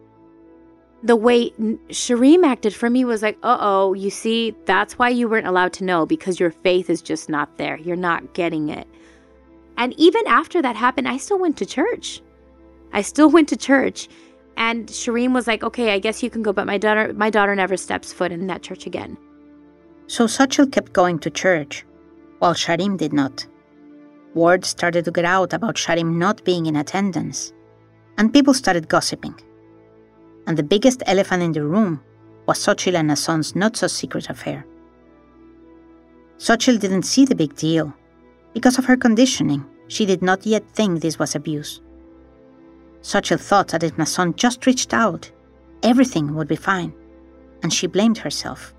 The 1.02 1.16
way 1.16 1.52
Sharim 1.92 2.44
acted 2.44 2.76
for 2.76 2.89
me 2.89 3.06
was 3.06 3.22
like, 3.22 3.38
uh 3.42 3.58
oh, 3.62 3.94
you 3.94 4.10
see, 4.10 4.54
that's 4.66 5.00
why 5.00 5.08
you 5.08 5.30
weren't 5.30 5.48
allowed 5.48 5.72
to 5.74 5.86
know 5.86 6.06
because 6.06 6.42
your 6.42 6.52
faith 6.52 6.89
is 6.89 7.02
just 7.02 7.30
not 7.30 7.58
there. 7.58 7.78
You're 7.78 7.96
not 7.96 8.34
getting 8.34 8.68
it. 8.68 8.86
And 9.78 9.98
even 9.98 10.28
after 10.28 10.62
that 10.62 10.76
happened, 10.76 11.08
I 11.08 11.16
still 11.16 11.39
went 11.39 11.56
to 11.58 11.66
church. 11.66 12.22
I 12.92 13.02
still 13.02 13.30
went 13.36 13.48
to 13.48 13.56
church 13.56 14.10
and 14.58 14.88
Sharim 14.88 15.34
was 15.34 15.48
like, 15.48 15.63
okay, 15.63 15.94
I 15.94 16.00
guess 16.00 16.22
you 16.22 16.30
can 16.30 16.44
go, 16.44 16.54
but 16.54 16.68
my 16.68 16.78
daughter, 16.78 17.13
my 17.13 17.30
daughter 17.30 17.56
never 17.56 17.78
steps 17.78 18.13
foot 18.13 18.32
in 18.32 18.48
that 18.48 18.62
church 18.62 18.86
again. 18.86 19.18
So 20.08 20.26
Sochil 20.26 20.72
kept 20.72 20.94
going 20.94 21.20
to 21.20 21.30
church, 21.30 21.86
while 22.39 22.54
Sharim 22.54 22.98
did 22.98 23.13
not. 23.13 23.46
Word 24.34 24.66
started 24.66 25.06
to 25.06 25.12
get 25.12 25.26
out 25.26 25.54
about 25.54 25.76
Sharim 25.76 26.18
not 26.18 26.44
being 26.44 26.66
in 26.66 26.76
attendance, 26.76 27.54
and 28.18 28.34
people 28.34 28.54
started 28.54 28.89
gossiping. 28.89 29.39
And 30.46 30.58
the 30.58 30.63
biggest 30.63 31.04
elephant 31.06 31.44
in 31.44 31.52
the 31.52 31.63
room 31.63 32.02
was 32.46 32.60
Sochil 32.60 32.96
and 32.96 33.10
Naasón's 33.10 33.56
not 33.56 33.78
so 33.78 33.88
secret 33.88 34.30
affair. 34.30 34.66
Sochil 36.38 36.80
didn't 36.80 37.04
see 37.04 37.26
the 37.26 37.36
big 37.36 37.56
deal. 37.56 37.94
Because 38.54 38.78
of 38.78 38.86
her 38.86 38.98
conditioning, 38.98 39.66
she 39.88 40.06
did 40.06 40.22
not 40.22 40.46
yet 40.46 40.70
think 40.74 41.00
this 41.00 41.18
was 41.18 41.36
abuse. 41.36 41.82
Sochil 43.04 43.39
thought 43.39 43.68
that 43.68 43.84
if 43.84 43.96
Naasón 43.98 44.36
just 44.36 44.66
reached 44.66 44.94
out, 44.94 45.30
everything 45.84 46.34
would 46.36 46.48
be 46.48 46.56
fine, 46.56 46.94
and 47.62 47.72
she 47.72 47.86
blamed 47.86 48.18
herself. 48.18 48.74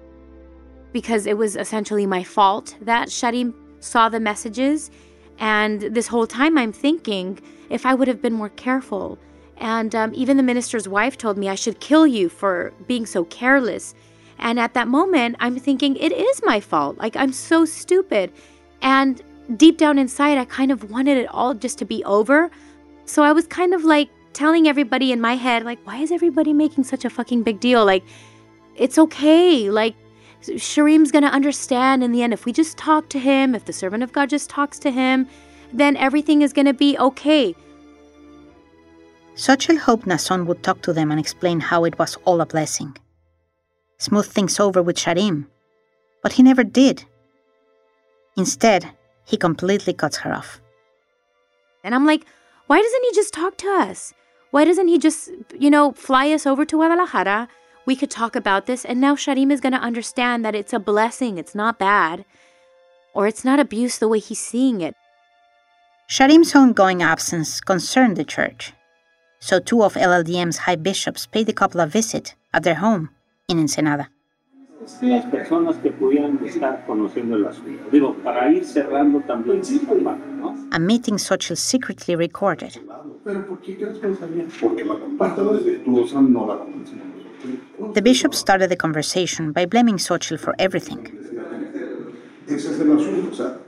Because 0.92 1.26
it 1.26 1.36
was 1.36 1.56
essentially 1.56 2.06
my 2.06 2.24
fault 2.24 2.76
that 2.80 3.08
Sharim 3.08 3.54
saw 3.80 4.08
the 4.08 4.20
messages, 4.20 4.90
and 5.38 5.82
this 5.82 6.08
whole 6.08 6.26
time 6.26 6.56
I'm 6.56 6.72
thinking 6.72 7.38
if 7.68 7.84
I 7.84 7.94
would 7.94 8.08
have 8.08 8.22
been 8.22 8.32
more 8.32 8.48
careful. 8.48 9.18
And 9.58 9.94
um, 9.94 10.12
even 10.14 10.36
the 10.36 10.42
minister's 10.42 10.88
wife 10.88 11.18
told 11.18 11.36
me 11.36 11.48
I 11.48 11.54
should 11.54 11.80
kill 11.80 12.06
you 12.06 12.28
for 12.28 12.72
being 12.86 13.06
so 13.06 13.24
careless. 13.24 13.94
And 14.38 14.58
at 14.58 14.74
that 14.74 14.88
moment, 14.88 15.36
I'm 15.38 15.56
thinking 15.56 15.96
it 15.96 16.12
is 16.12 16.40
my 16.44 16.60
fault. 16.60 16.98
Like, 16.98 17.14
I'm 17.14 17.32
so 17.32 17.64
stupid. 17.64 18.32
And 18.82 19.22
deep 19.56 19.78
down 19.78 19.98
inside, 19.98 20.38
I 20.38 20.44
kind 20.44 20.72
of 20.72 20.90
wanted 20.90 21.18
it 21.18 21.28
all 21.28 21.54
just 21.54 21.78
to 21.78 21.84
be 21.84 22.02
over. 22.04 22.50
So 23.06 23.22
I 23.22 23.32
was 23.32 23.46
kind 23.46 23.74
of 23.74 23.84
like 23.84 24.08
telling 24.32 24.66
everybody 24.66 25.12
in 25.12 25.20
my 25.20 25.36
head, 25.36 25.64
like, 25.64 25.78
why 25.86 25.98
is 25.98 26.10
everybody 26.10 26.52
making 26.52 26.84
such 26.84 27.04
a 27.04 27.10
fucking 27.10 27.42
big 27.42 27.60
deal? 27.60 27.84
Like, 27.84 28.04
it's 28.76 28.98
okay. 28.98 29.70
Like, 29.70 29.94
Sharim's 30.42 31.10
gonna 31.12 31.28
understand 31.28 32.02
in 32.02 32.12
the 32.12 32.22
end. 32.22 32.32
If 32.32 32.44
we 32.44 32.52
just 32.52 32.76
talk 32.76 33.08
to 33.10 33.18
him, 33.18 33.54
if 33.54 33.64
the 33.64 33.72
servant 33.72 34.02
of 34.02 34.12
God 34.12 34.28
just 34.28 34.50
talks 34.50 34.78
to 34.80 34.90
him, 34.90 35.26
then 35.72 35.96
everything 35.96 36.42
is 36.42 36.52
gonna 36.52 36.74
be 36.74 36.98
okay. 36.98 37.54
Sochil 39.36 39.78
hoped 39.78 40.06
Naasón 40.06 40.46
would 40.46 40.62
talk 40.62 40.80
to 40.82 40.92
them 40.92 41.10
and 41.10 41.18
explain 41.18 41.60
how 41.60 41.84
it 41.84 41.98
was 41.98 42.16
all 42.24 42.40
a 42.40 42.46
blessing. 42.46 42.96
Smooth 43.98 44.26
things 44.26 44.60
over 44.60 44.82
with 44.82 44.96
Sharim, 44.96 45.46
but 46.22 46.32
he 46.32 46.42
never 46.42 46.62
did. 46.62 47.04
Instead, 48.36 48.90
he 49.24 49.36
completely 49.36 49.92
cuts 49.92 50.18
her 50.18 50.32
off. 50.32 50.60
And 51.82 51.94
I'm 51.94 52.06
like, 52.06 52.26
why 52.66 52.80
doesn't 52.80 53.02
he 53.04 53.12
just 53.14 53.34
talk 53.34 53.56
to 53.58 53.68
us? 53.68 54.14
Why 54.50 54.64
doesn't 54.64 54.88
he 54.88 54.98
just, 54.98 55.30
you 55.58 55.70
know, 55.70 55.92
fly 55.92 56.30
us 56.30 56.46
over 56.46 56.64
to 56.64 56.76
Guadalajara? 56.76 57.48
We 57.86 57.96
could 57.96 58.10
talk 58.10 58.34
about 58.34 58.66
this, 58.66 58.84
and 58.84 59.00
now 59.00 59.14
Sharim 59.14 59.52
is 59.52 59.60
going 59.60 59.72
to 59.72 59.78
understand 59.78 60.44
that 60.44 60.54
it's 60.54 60.72
a 60.72 60.78
blessing, 60.78 61.36
it's 61.36 61.54
not 61.54 61.78
bad, 61.78 62.24
or 63.12 63.26
it's 63.26 63.44
not 63.44 63.60
abuse 63.60 63.98
the 63.98 64.08
way 64.08 64.18
he's 64.18 64.38
seeing 64.38 64.80
it. 64.80 64.94
Sharim's 66.08 66.54
ongoing 66.54 67.02
absence 67.02 67.60
concerned 67.60 68.16
the 68.16 68.24
church, 68.24 68.72
so 69.40 69.58
two 69.58 69.82
of 69.82 69.94
LLDM's 69.94 70.58
high 70.58 70.76
bishops 70.76 71.26
paid 71.26 71.46
the 71.46 71.52
couple 71.52 71.80
a 71.80 71.86
visit 71.86 72.34
at 72.54 72.62
their 72.62 72.76
home 72.76 73.10
in 73.48 73.58
Ensenada. 73.58 74.08
Las 75.00 75.24
personas 75.26 75.76
que 75.76 75.90
pudieran 75.90 76.38
estar 76.44 76.84
conociendo 76.86 77.36
el 77.36 77.46
asunto. 77.46 77.84
Digo, 77.90 78.14
para 78.22 78.52
ir 78.52 78.64
cerrando 78.64 79.20
también 79.20 79.62
¿no? 80.38 80.54
A 80.72 80.78
meeting 80.78 81.18
Sochil 81.18 81.56
secretly 81.56 82.14
recorded. 82.16 82.72
The 87.94 88.02
bishop 88.02 88.34
started 88.34 88.68
the 88.68 88.76
conversation 88.76 89.52
by 89.52 89.64
blaming 89.66 89.96
Sochil 89.96 90.38
for 90.38 90.54
everything. 90.58 90.98
Ese 92.46 92.70
es 92.70 92.80
el 92.80 92.92
asunto, 92.92 93.30
o 93.30 93.34
sea, 93.34 93.58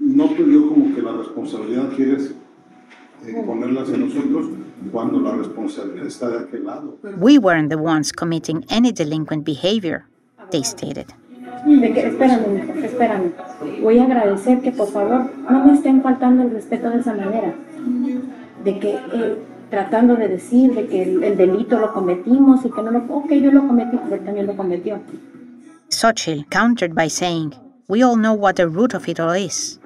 noto 0.00 0.42
yo 0.46 0.68
como 0.70 0.94
que 0.94 1.02
la 1.02 1.12
responsabilidad 1.12 1.90
quieres 1.94 2.34
eh, 3.26 3.42
ponerlas 3.44 3.90
en 3.90 4.08
nosotros 4.08 4.46
cuando 4.90 5.20
la 5.20 5.36
responsabilidad 5.36 6.06
está 6.06 6.30
de 6.30 6.38
aquel 6.38 6.64
lado. 6.64 6.98
We 7.18 7.36
weren't 7.36 7.68
the 7.68 7.76
ones 7.76 8.12
committing 8.12 8.64
any 8.70 8.92
delinquent 8.92 9.44
behavior 9.44 10.06
they 10.50 10.62
stated. 10.62 11.06
De 11.66 11.92
que, 11.92 12.06
espérame, 12.06 12.84
espérame. 12.84 13.32
Voy 13.82 13.98
a 13.98 14.04
agradecer 14.04 14.60
que 14.60 14.72
por 14.72 14.88
favor 14.88 15.30
no 15.50 15.64
me 15.64 15.74
estén 15.74 16.02
faltando 16.02 16.44
el 16.44 16.50
respeto 16.50 16.90
de 16.90 17.00
esa 17.00 17.14
manera. 17.14 17.54
De 18.64 18.78
que 18.78 18.94
eh, 18.94 19.38
tratando 19.70 20.16
de 20.16 20.28
decir 20.28 20.74
de 20.74 20.86
que 20.86 21.02
el, 21.02 21.22
el, 21.22 21.36
delito 21.36 21.78
lo 21.78 21.92
cometimos 21.92 22.64
y 22.64 22.70
que 22.70 22.82
no 22.82 22.90
lo. 22.90 22.98
Ok, 23.08 23.32
yo 23.32 23.50
lo 23.50 23.66
cometí, 23.66 23.98
pero 24.02 24.16
él 24.16 24.24
también 24.24 24.46
lo 24.46 24.56
cometió. 24.56 25.00
Xochitl 25.90 26.44
countered 26.50 26.94
by 26.94 27.08
saying, 27.08 27.54
We 27.88 28.02
all 28.02 28.16
know 28.16 28.34
what 28.34 28.56
the 28.56 28.68
root 28.68 28.94
of 28.94 29.08
it 29.08 29.18
all 29.18 29.34
is. 29.34 29.80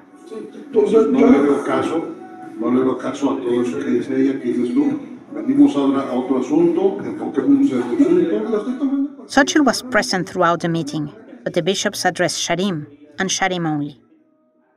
Entonces, 0.67 1.07
no 1.07 1.31
le 1.31 1.37
doy 1.39 1.63
caso, 1.65 2.03
no 2.59 2.71
le 2.71 2.83
doy 2.83 2.97
caso 2.97 3.31
a 3.31 3.37
todo 3.37 3.61
eso 3.61 3.77
que 3.79 3.91
dice 3.91 4.21
ella, 4.21 4.39
que 4.41 4.53
dices 4.53 4.73
tú. 4.73 4.99
Venimos 5.33 5.75
a 5.75 6.13
otro 6.13 6.39
asunto, 6.39 6.99
enfoquémonos 7.03 7.71
en 7.71 8.21
este 8.21 8.55
asunto. 8.55 9.25
Sochil 9.27 9.65
was 9.65 9.81
present 9.81 10.29
throughout 10.29 10.59
the 10.59 10.69
meeting, 10.69 11.11
but 11.43 11.53
the 11.53 11.61
bishops 11.63 12.05
addressed 12.05 12.39
Sharim 12.39 12.85
and 13.17 13.29
Sharim 13.29 13.65
only. 13.65 13.99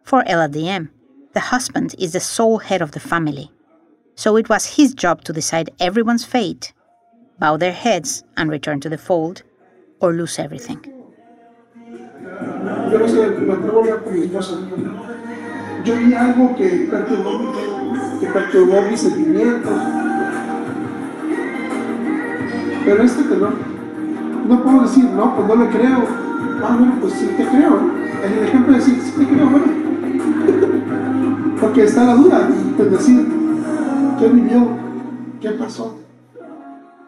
For 0.02 0.22
LLDM, 0.24 0.88
the 1.34 1.40
husband 1.40 1.94
is 1.98 2.12
the 2.12 2.20
sole 2.20 2.58
head 2.58 2.80
of 2.80 2.92
the 2.92 3.00
family, 3.00 3.50
so 4.14 4.36
it 4.36 4.48
was 4.48 4.76
his 4.76 4.94
job 4.94 5.24
to 5.24 5.32
decide 5.32 5.70
everyone's 5.78 6.24
fate, 6.24 6.72
bow 7.38 7.56
their 7.58 7.72
heads 7.72 8.24
and 8.36 8.50
return 8.50 8.80
to 8.80 8.88
the 8.88 8.96
fold, 8.98 9.42
or 10.00 10.12
lose 10.12 10.38
everything. 10.38 10.80
Yo 12.90 12.98
no 12.98 13.06
sé, 13.08 13.38
me 13.38 13.52
atrevo 13.52 13.80
a 13.80 13.82
hablar 13.82 14.04
por 14.04 14.12
mi 14.12 14.24
esposa. 14.24 14.58
Yo 15.84 15.96
vi 15.96 16.14
algo 16.14 16.56
que 16.56 16.88
perturbó, 16.90 17.52
que 18.20 18.26
perturbó 18.26 18.82
mis 18.82 19.00
sentimientos. 19.00 20.05
Pero 22.86 23.02
este 23.02 23.24
tenor, 23.24 23.52
no 24.46 24.62
puedo 24.62 24.82
decir, 24.82 25.04
no, 25.06 25.34
pues 25.34 25.48
no 25.48 25.56
le 25.56 25.70
creo. 25.70 26.06
Ah, 26.62 26.76
bueno, 26.78 26.96
pues 27.00 27.14
sí 27.14 27.26
te 27.36 27.44
creo. 27.44 27.80
En 28.22 28.32
el 28.32 28.44
ejemplo 28.44 28.72
de 28.74 28.78
decir, 28.78 29.02
sí 29.02 29.10
te 29.18 29.26
creo, 29.26 29.50
bueno. 29.50 29.66
Porque 31.60 31.82
está 31.82 32.04
la 32.04 32.14
duda, 32.14 32.48
pues 32.76 32.90
decir, 32.92 33.26
¿qué 34.20 34.28
vivió? 34.28 34.68
¿Qué 35.40 35.50
pasó? 35.50 35.98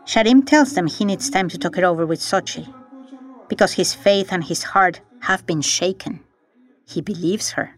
Sharim 0.04 0.44
tells 0.44 0.74
them 0.74 0.88
he 0.88 1.04
needs 1.04 1.30
time 1.30 1.48
to 1.48 1.56
talk 1.58 1.78
it 1.78 1.84
over 1.84 2.04
with 2.04 2.18
Sochil, 2.18 2.66
because 3.48 3.74
his 3.74 3.94
faith 3.94 4.32
and 4.32 4.42
his 4.42 4.64
heart 4.64 5.00
have 5.20 5.46
been 5.46 5.60
shaken. 5.60 6.18
He 6.86 7.02
believes 7.02 7.52
her. 7.52 7.76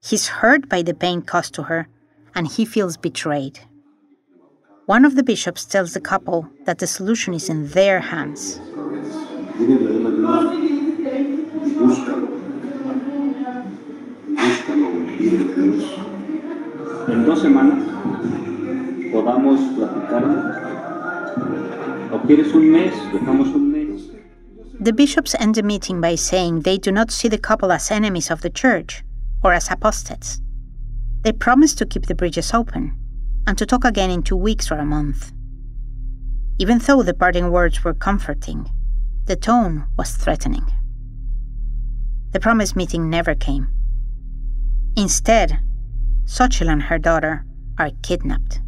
He's 0.00 0.28
hurt 0.28 0.68
by 0.68 0.82
the 0.82 0.94
pain 0.94 1.22
caused 1.22 1.54
to 1.54 1.64
her, 1.64 1.88
and 2.36 2.46
he 2.46 2.64
feels 2.64 2.96
betrayed. 2.96 3.58
One 4.92 5.06
of 5.06 5.16
the 5.16 5.22
bishops 5.22 5.64
tells 5.64 5.94
the 5.94 6.02
couple 6.02 6.50
that 6.66 6.76
the 6.76 6.86
solution 6.86 7.32
is 7.32 7.48
in 7.48 7.68
their 7.68 7.98
hands. 7.98 8.60
Pídele 9.56 10.04
la 10.04 10.10
ayuda 10.10 11.16
y 11.64 11.70
búscalo. 11.80 12.28
Búscalo 14.36 14.86
y 14.92 15.16
pídele 15.16 15.48
a 15.48 15.64
Dios. 15.64 15.84
En 17.08 17.24
dos 17.24 17.40
semanas 17.40 17.80
podamos 19.10 19.60
platicarlo. 19.78 20.36
¿O 22.12 22.18
quieres 22.26 22.52
un 22.52 22.70
mes? 22.70 22.92
Dejamos 23.14 23.48
un 23.54 23.72
mes. 23.72 24.10
The 24.78 24.92
bishops 24.92 25.34
end 25.40 25.54
the 25.54 25.62
meeting 25.62 26.02
by 26.02 26.16
saying 26.16 26.64
they 26.64 26.76
do 26.76 26.92
not 26.92 27.10
see 27.10 27.30
the 27.30 27.38
couple 27.38 27.72
as 27.72 27.90
enemies 27.90 28.30
of 28.30 28.42
the 28.42 28.50
church 28.50 29.02
or 29.42 29.54
as 29.54 29.70
apostates. 29.70 30.42
They 31.22 31.32
promise 31.32 31.74
to 31.76 31.86
keep 31.86 32.08
the 32.08 32.14
bridges 32.14 32.52
open 32.52 33.01
and 33.46 33.58
to 33.58 33.66
talk 33.66 33.84
again 33.84 34.10
in 34.10 34.22
two 34.22 34.36
weeks 34.36 34.70
or 34.70 34.78
a 34.78 34.84
month. 34.84 35.32
Even 36.58 36.78
though 36.78 37.02
the 37.02 37.14
parting 37.14 37.50
words 37.50 37.82
were 37.82 37.94
comforting, 37.94 38.70
the 39.26 39.36
tone 39.36 39.86
was 39.98 40.12
threatening. 40.12 40.66
The 42.32 42.40
promised 42.40 42.76
meeting 42.76 43.10
never 43.10 43.34
came. 43.34 43.68
Instead, 44.96 45.58
Sochil 46.24 46.70
and 46.70 46.84
her 46.84 46.98
daughter 46.98 47.44
are 47.78 47.90
kidnapped. 48.02 48.60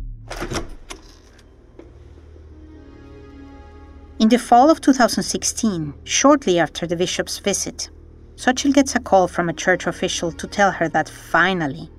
In 4.19 4.29
the 4.29 4.39
fall 4.39 4.71
of 4.71 4.81
2016, 4.81 5.95
shortly 6.05 6.59
after 6.59 6.87
the 6.87 6.97
bishop's 6.97 7.39
visit, 7.39 7.91
Sochil 8.37 8.73
gets 8.73 8.95
a 8.95 9.01
call 9.01 9.29
from 9.29 9.49
a 9.49 9.53
church 9.53 9.87
official 9.87 10.33
to 10.33 10.47
tell 10.47 10.73
her 10.73 10.89
that 10.89 11.09
finally, 11.09 11.91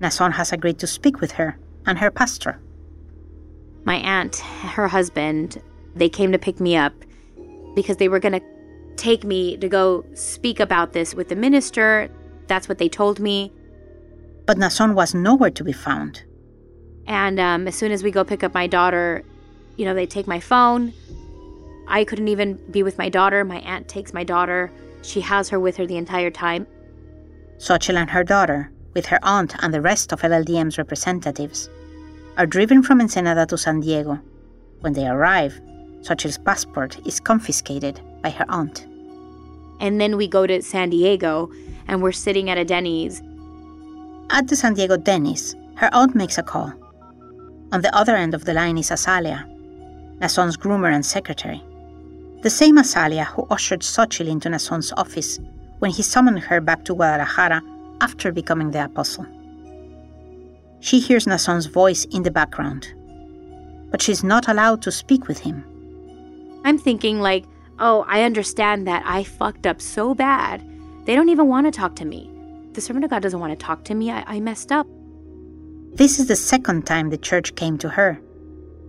Naasón 0.00 0.32
has 0.32 0.52
agreed 0.52 0.78
to 0.78 0.86
speak 0.86 1.20
with 1.20 1.32
her 1.32 1.58
and 1.86 1.98
her 1.98 2.10
pastor. 2.10 2.60
My 3.84 3.96
aunt, 3.96 4.36
her 4.36 4.88
husband, 4.88 5.60
they 5.94 6.08
came 6.08 6.32
to 6.32 6.38
pick 6.38 6.60
me 6.60 6.76
up 6.76 6.94
because 7.74 7.98
they 7.98 8.08
were 8.08 8.18
going 8.18 8.32
to 8.32 8.42
take 8.96 9.24
me 9.24 9.56
to 9.58 9.68
go 9.68 10.04
speak 10.14 10.60
about 10.60 10.92
this 10.92 11.14
with 11.14 11.28
the 11.28 11.36
minister. 11.36 12.08
That's 12.46 12.68
what 12.68 12.78
they 12.78 12.88
told 12.88 13.20
me. 13.20 13.52
But 14.46 14.58
Naasón 14.58 14.94
was 14.94 15.14
nowhere 15.14 15.50
to 15.50 15.64
be 15.64 15.72
found. 15.72 16.22
And 17.06 17.38
um, 17.38 17.68
as 17.68 17.74
soon 17.74 17.92
as 17.92 18.02
we 18.02 18.10
go 18.10 18.24
pick 18.24 18.42
up 18.42 18.54
my 18.54 18.66
daughter, 18.66 19.24
you 19.76 19.84
know, 19.84 19.94
they 19.94 20.06
take 20.06 20.26
my 20.26 20.40
phone. 20.40 20.92
I 21.86 22.04
couldn't 22.04 22.28
even 22.28 22.54
be 22.70 22.82
with 22.82 22.96
my 22.96 23.08
daughter. 23.08 23.44
My 23.44 23.58
aunt 23.58 23.88
takes 23.88 24.14
my 24.14 24.24
daughter. 24.24 24.70
She 25.02 25.20
has 25.20 25.50
her 25.50 25.60
with 25.60 25.76
her 25.76 25.86
the 25.86 25.96
entire 25.96 26.30
time. 26.30 26.66
Sochil 27.58 27.96
and 27.96 28.10
her 28.10 28.24
daughter, 28.24 28.70
with 28.94 29.06
her 29.06 29.18
aunt 29.22 29.54
and 29.62 29.74
the 29.74 29.80
rest 29.80 30.12
of 30.12 30.22
LLDM's 30.22 30.78
representatives, 30.78 31.68
are 32.36 32.46
driven 32.46 32.82
from 32.82 33.00
Ensenada 33.00 33.46
to 33.46 33.58
San 33.58 33.80
Diego. 33.80 34.18
When 34.80 34.92
they 34.92 35.06
arrive, 35.06 35.60
Sochil's 36.00 36.38
passport 36.38 36.98
is 37.06 37.20
confiscated 37.20 38.00
by 38.22 38.30
her 38.30 38.46
aunt. 38.48 38.86
And 39.80 40.00
then 40.00 40.16
we 40.16 40.28
go 40.28 40.46
to 40.46 40.62
San 40.62 40.90
Diego 40.90 41.50
and 41.88 42.02
we're 42.02 42.12
sitting 42.12 42.50
at 42.50 42.58
a 42.58 42.64
Denny's. 42.64 43.22
At 44.30 44.48
the 44.48 44.56
San 44.56 44.74
Diego 44.74 44.96
Denny's, 44.96 45.54
her 45.76 45.90
aunt 45.92 46.14
makes 46.14 46.38
a 46.38 46.42
call. 46.42 46.72
On 47.72 47.80
the 47.80 47.94
other 47.94 48.14
end 48.14 48.34
of 48.34 48.44
the 48.44 48.54
line 48.54 48.78
is 48.78 48.90
Asalia, 48.90 49.44
Naasón's 50.18 50.56
groomer 50.56 50.92
and 50.94 51.04
secretary. 51.04 51.62
The 52.42 52.50
same 52.50 52.76
Asalia 52.76 53.24
who 53.26 53.46
ushered 53.50 53.80
Sochil 53.80 54.28
into 54.28 54.48
Naasón's 54.48 54.92
office 54.96 55.40
when 55.78 55.90
he 55.90 56.02
summoned 56.02 56.40
her 56.40 56.60
back 56.60 56.84
to 56.84 56.94
Guadalajara 56.94 57.62
after 58.04 58.30
becoming 58.30 58.70
the 58.70 58.84
apostle. 58.84 59.26
She 60.80 61.00
hears 61.00 61.24
Naasón's 61.24 61.68
voice 61.80 62.04
in 62.16 62.22
the 62.22 62.36
background, 62.40 62.82
but 63.90 64.02
she's 64.02 64.22
not 64.22 64.48
allowed 64.48 64.82
to 64.82 64.92
speak 64.92 65.26
with 65.26 65.38
him. 65.38 65.64
I'm 66.66 66.78
thinking, 66.78 67.20
like, 67.20 67.44
oh, 67.78 68.04
I 68.06 68.22
understand 68.22 68.86
that 68.86 69.02
I 69.06 69.24
fucked 69.24 69.66
up 69.66 69.80
so 69.80 70.14
bad. 70.14 70.56
They 71.06 71.14
don't 71.16 71.30
even 71.30 71.48
want 71.48 71.66
to 71.66 71.70
talk 71.70 71.96
to 71.96 72.04
me. 72.04 72.30
The 72.74 72.82
servant 72.82 73.04
of 73.06 73.10
God 73.10 73.22
doesn't 73.22 73.40
want 73.40 73.58
to 73.58 73.66
talk 73.66 73.84
to 73.84 73.94
me. 73.94 74.10
I, 74.10 74.22
I 74.34 74.40
messed 74.40 74.70
up. 74.70 74.86
This 75.94 76.18
is 76.18 76.26
the 76.26 76.36
second 76.36 76.86
time 76.86 77.08
the 77.08 77.26
church 77.30 77.54
came 77.54 77.78
to 77.78 77.88
her. 77.88 78.20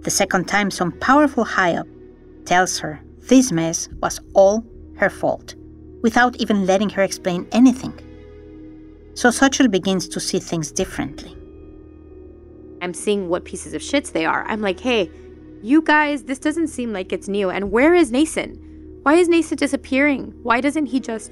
The 0.02 0.12
second 0.12 0.46
time 0.46 0.70
some 0.72 0.92
powerful 1.00 1.46
high 1.46 1.76
up 1.76 1.88
tells 2.46 2.80
her 2.80 3.02
this 3.30 3.52
mess 3.52 3.88
was 4.02 4.20
all 4.34 4.66
her 4.98 5.10
fault, 5.10 5.56
without 6.02 6.36
even 6.38 6.66
letting 6.66 6.90
her 6.90 7.04
explain 7.04 7.48
anything. 7.52 7.94
So 9.16 9.30
Sochil 9.30 9.72
begins 9.72 10.10
to 10.10 10.20
see 10.20 10.40
things 10.40 10.72
differently. 10.72 11.36
I'm 12.82 12.94
seeing 12.94 13.30
what 13.30 13.46
pieces 13.46 13.74
of 13.74 13.82
shits 13.82 14.12
they 14.12 14.26
are. 14.26 14.44
I'm 14.46 14.62
like, 14.62 14.80
hey, 14.80 15.10
you 15.64 15.82
guys, 15.82 16.24
this 16.24 16.38
doesn't 16.38 16.68
seem 16.68 16.92
like 16.92 17.14
it's 17.14 17.30
new. 17.30 17.50
And 17.50 17.72
where 17.72 17.96
is 17.96 18.12
Naasón? 18.12 18.60
Why 19.04 19.14
is 19.14 19.30
Naasón 19.30 19.56
disappearing? 19.56 20.34
Why 20.44 20.60
doesn't 20.60 20.88
he 20.88 21.00
just, 21.00 21.32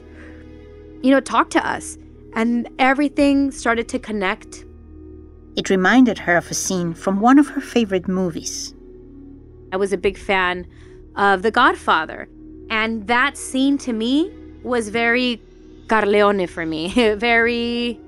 you 1.01 1.11
know, 1.11 1.19
talk 1.19 1.49
to 1.51 1.67
us? 1.67 1.97
And 2.33 2.69
everything 2.79 3.51
started 3.51 3.89
to 3.89 3.99
connect. 3.99 4.65
It 5.57 5.69
reminded 5.69 6.17
her 6.19 6.37
of 6.37 6.49
a 6.49 6.53
scene 6.53 6.93
from 6.93 7.19
one 7.19 7.37
of 7.37 7.47
her 7.49 7.61
favorite 7.61 8.07
movies. 8.07 8.73
I 9.73 9.77
was 9.77 9.91
a 9.91 9.97
big 9.97 10.17
fan 10.17 10.65
of 11.17 11.41
The 11.41 11.51
Godfather. 11.51 12.29
And 12.69 13.07
that 13.07 13.37
scene 13.37 13.77
to 13.79 13.91
me 13.91 14.31
was 14.63 14.87
very 14.87 15.41
Corleone 15.87 16.47
for 16.47 16.65
me. 16.65 16.89
very, 17.15 17.99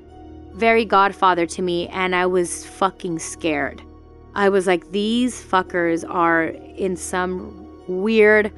very 0.53 0.85
Godfather 0.85 1.45
to 1.47 1.61
me. 1.61 1.87
And 1.89 2.15
I 2.15 2.25
was 2.25 2.65
fucking 2.65 3.19
scared. 3.19 3.81
I 4.35 4.49
was 4.49 4.67
like, 4.67 4.91
these 4.91 5.41
fuckers 5.41 6.03
are 6.07 6.43
in 6.43 6.97
some 6.97 7.65
weird, 7.87 8.51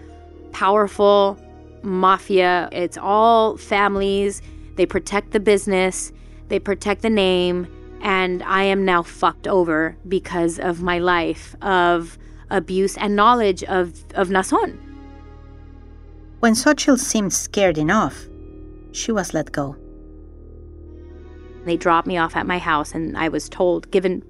powerful 0.52 1.40
mafia. 1.84 2.70
It's 2.72 2.98
all 2.98 3.58
families. 3.58 4.42
They 4.76 4.86
protect 4.86 5.32
the 5.32 5.40
business, 5.40 6.12
they 6.50 6.60
protect 6.60 7.02
the 7.02 7.10
name. 7.10 7.68
And 8.02 8.44
I 8.44 8.64
am 8.64 8.86
now 8.86 9.02
fucked 9.02 9.48
over 9.48 9.98
because 10.08 10.60
of 10.60 10.84
my 10.84 11.00
life 11.00 11.56
of 11.62 12.18
abuse 12.50 12.96
and 12.98 13.16
knowledge 13.16 13.64
of, 13.64 14.06
of 14.14 14.30
Naasón. 14.30 14.78
When 16.40 16.54
Sochil 16.54 17.00
seemed 17.00 17.34
scared 17.34 17.78
enough, 17.78 18.28
she 18.98 19.12
was 19.12 19.34
let 19.34 19.52
go. 19.52 19.76
They 21.66 21.78
dropped 21.78 22.08
me 22.08 22.18
off 22.18 22.36
at 22.36 22.48
my 22.48 22.58
house, 22.58 22.94
and 22.94 23.18
I 23.18 23.30
was 23.30 23.50
told, 23.50 23.92
given 23.92 24.24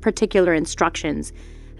particular 0.00 0.54
instructions, 0.54 1.32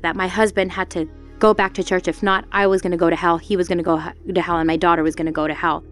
that 0.02 0.16
my 0.16 0.26
husband 0.26 0.72
had 0.72 0.90
to 0.90 1.08
go 1.38 1.54
back 1.54 1.74
to 1.74 1.84
church. 1.84 2.08
If 2.08 2.22
not, 2.22 2.44
I 2.52 2.66
was 2.66 2.82
going 2.82 2.92
to 2.92 2.96
go 2.96 3.10
to 3.10 3.16
hell. 3.16 3.38
He 3.38 3.56
was 3.56 3.68
going 3.68 3.78
to 3.78 3.84
go 3.84 3.98
to 4.34 4.42
hell, 4.42 4.56
and 4.56 4.66
my 4.66 4.76
daughter 4.76 5.02
was 5.02 5.14
going 5.14 5.26
to 5.26 5.32
go 5.32 5.46
to 5.46 5.54
hell. 5.54 5.84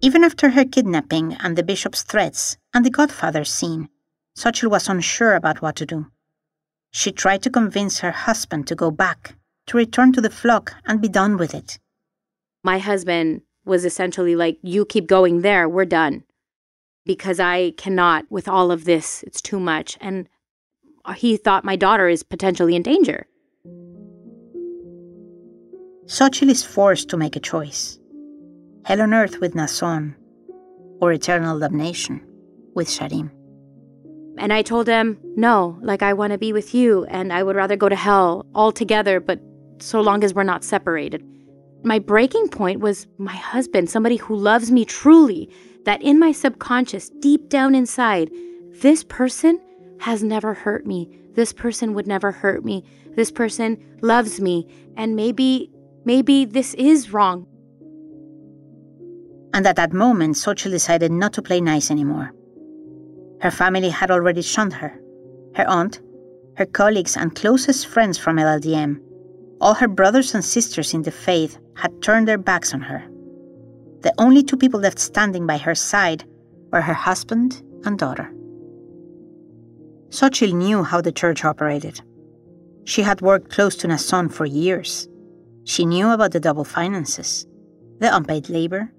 Even 0.00 0.24
after 0.24 0.50
her 0.50 0.64
kidnapping 0.64 1.34
and 1.34 1.56
the 1.56 1.62
bishop's 1.62 2.02
threats 2.02 2.56
and 2.74 2.84
the 2.84 2.90
godfather 2.90 3.44
scene, 3.44 3.88
Sochil 4.36 4.70
was 4.70 4.88
unsure 4.88 5.34
about 5.34 5.62
what 5.62 5.76
to 5.76 5.86
do. 5.86 6.06
She 6.90 7.12
tried 7.12 7.42
to 7.42 7.50
convince 7.50 8.00
her 8.00 8.10
husband 8.10 8.66
to 8.66 8.74
go 8.74 8.90
back, 8.90 9.36
to 9.66 9.76
return 9.76 10.12
to 10.14 10.20
the 10.20 10.30
flock 10.30 10.74
and 10.84 11.00
be 11.00 11.08
done 11.08 11.36
with 11.36 11.54
it. 11.54 11.78
My 12.64 12.78
husband 12.78 13.42
was 13.64 13.84
essentially 13.84 14.36
like, 14.36 14.58
You 14.62 14.84
keep 14.84 15.06
going 15.06 15.42
there, 15.42 15.68
we're 15.68 15.84
done. 15.84 16.24
Because 17.04 17.40
I 17.40 17.72
cannot 17.76 18.26
with 18.30 18.48
all 18.48 18.70
of 18.70 18.84
this, 18.84 19.22
it's 19.24 19.42
too 19.42 19.58
much. 19.58 19.98
And 20.00 20.28
he 21.16 21.36
thought 21.36 21.64
my 21.64 21.76
daughter 21.76 22.08
is 22.08 22.22
potentially 22.22 22.76
in 22.76 22.82
danger. 22.82 23.26
Sochil 26.06 26.50
is 26.50 26.64
forced 26.64 27.08
to 27.10 27.16
make 27.16 27.36
a 27.36 27.40
choice. 27.40 27.98
hell 28.84 29.00
on 29.00 29.14
earth 29.14 29.40
with 29.40 29.54
Naasón, 29.54 30.14
or 31.00 31.12
eternal 31.12 31.58
damnation 31.58 32.20
with 32.74 32.88
Sharim. 32.88 33.30
And 34.38 34.52
I 34.52 34.62
told 34.62 34.86
him, 34.88 35.18
no, 35.36 35.78
like 35.82 36.02
I 36.02 36.12
want 36.12 36.32
to 36.32 36.38
be 36.38 36.52
with 36.52 36.74
you 36.74 37.04
and 37.04 37.32
I 37.32 37.42
would 37.42 37.56
rather 37.56 37.76
go 37.76 37.88
to 37.88 37.96
hell 37.96 38.46
altogether, 38.54 39.20
but 39.20 39.40
so 39.78 40.00
long 40.00 40.24
as 40.24 40.34
we're 40.34 40.42
not 40.42 40.64
separated. 40.64 41.24
My 41.84 41.98
breaking 41.98 42.48
point 42.48 42.80
was 42.80 43.08
my 43.18 43.34
husband, 43.34 43.90
somebody 43.90 44.16
who 44.16 44.36
loves 44.36 44.70
me 44.70 44.84
truly, 44.84 45.50
that 45.84 46.00
in 46.00 46.18
my 46.18 46.30
subconscious, 46.30 47.10
deep 47.20 47.48
down 47.48 47.74
inside, 47.74 48.30
this 48.70 49.02
person 49.02 49.60
has 50.00 50.22
never 50.22 50.54
hurt 50.54 50.86
me. 50.86 51.08
This 51.34 51.52
person 51.52 51.94
would 51.94 52.06
never 52.06 52.30
hurt 52.30 52.64
me. 52.64 52.84
This 53.16 53.30
person 53.30 53.78
loves 54.00 54.40
me. 54.40 54.68
And 54.96 55.16
maybe, 55.16 55.72
maybe 56.04 56.44
this 56.44 56.74
is 56.74 57.12
wrong. 57.12 57.46
And 59.54 59.66
at 59.66 59.76
that 59.76 59.92
moment, 59.92 60.36
Sochil 60.36 60.70
decided 60.70 61.10
not 61.10 61.32
to 61.34 61.42
play 61.42 61.60
nice 61.60 61.90
anymore. 61.90 62.32
Her 63.40 63.50
family 63.50 63.90
had 63.90 64.10
already 64.10 64.42
shunned 64.42 64.74
her. 64.74 64.98
Her 65.56 65.68
aunt, 65.68 66.00
her 66.56 66.66
colleagues, 66.66 67.16
and 67.16 67.34
closest 67.34 67.86
friends 67.88 68.16
from 68.18 68.36
LLDM, 68.36 69.00
all 69.62 69.74
her 69.74 69.86
brothers 69.86 70.34
and 70.34 70.44
sisters 70.44 70.92
in 70.92 71.02
the 71.02 71.12
faith 71.12 71.56
had 71.76 72.02
turned 72.02 72.26
their 72.26 72.36
backs 72.36 72.74
on 72.74 72.80
her. 72.80 73.04
The 74.00 74.12
only 74.18 74.42
two 74.42 74.56
people 74.56 74.80
left 74.80 74.98
standing 74.98 75.46
by 75.46 75.56
her 75.58 75.76
side 75.76 76.24
were 76.72 76.80
her 76.80 76.92
husband 76.92 77.62
and 77.84 77.96
daughter. 77.96 78.28
Sochil 80.08 80.52
knew 80.52 80.82
how 80.82 81.00
the 81.00 81.12
church 81.12 81.44
operated. 81.44 82.02
She 82.84 83.02
had 83.02 83.20
worked 83.20 83.52
close 83.52 83.76
to 83.76 83.86
Naasón 83.86 84.32
for 84.32 84.44
years. 84.44 85.08
She 85.62 85.86
knew 85.86 86.10
about 86.10 86.32
the 86.32 86.40
double 86.40 86.64
finances, 86.64 87.46
the 88.00 88.14
unpaid 88.14 88.48
labor, 88.48 88.92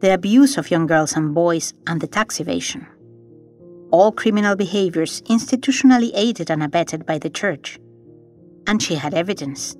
the 0.00 0.14
abuse 0.14 0.56
of 0.56 0.70
young 0.70 0.86
girls 0.86 1.16
and 1.16 1.34
boys, 1.34 1.74
and 1.88 2.00
the 2.00 2.06
tax 2.06 2.38
evasion. 2.38 2.86
All 3.90 4.12
criminal 4.12 4.54
behaviors 4.54 5.20
institutionally 5.22 6.12
aided 6.14 6.48
and 6.48 6.62
abetted 6.62 7.04
by 7.04 7.18
the 7.18 7.30
church. 7.30 7.80
And 8.68 8.80
she 8.80 8.94
had 8.94 9.12
evidence. 9.12 9.76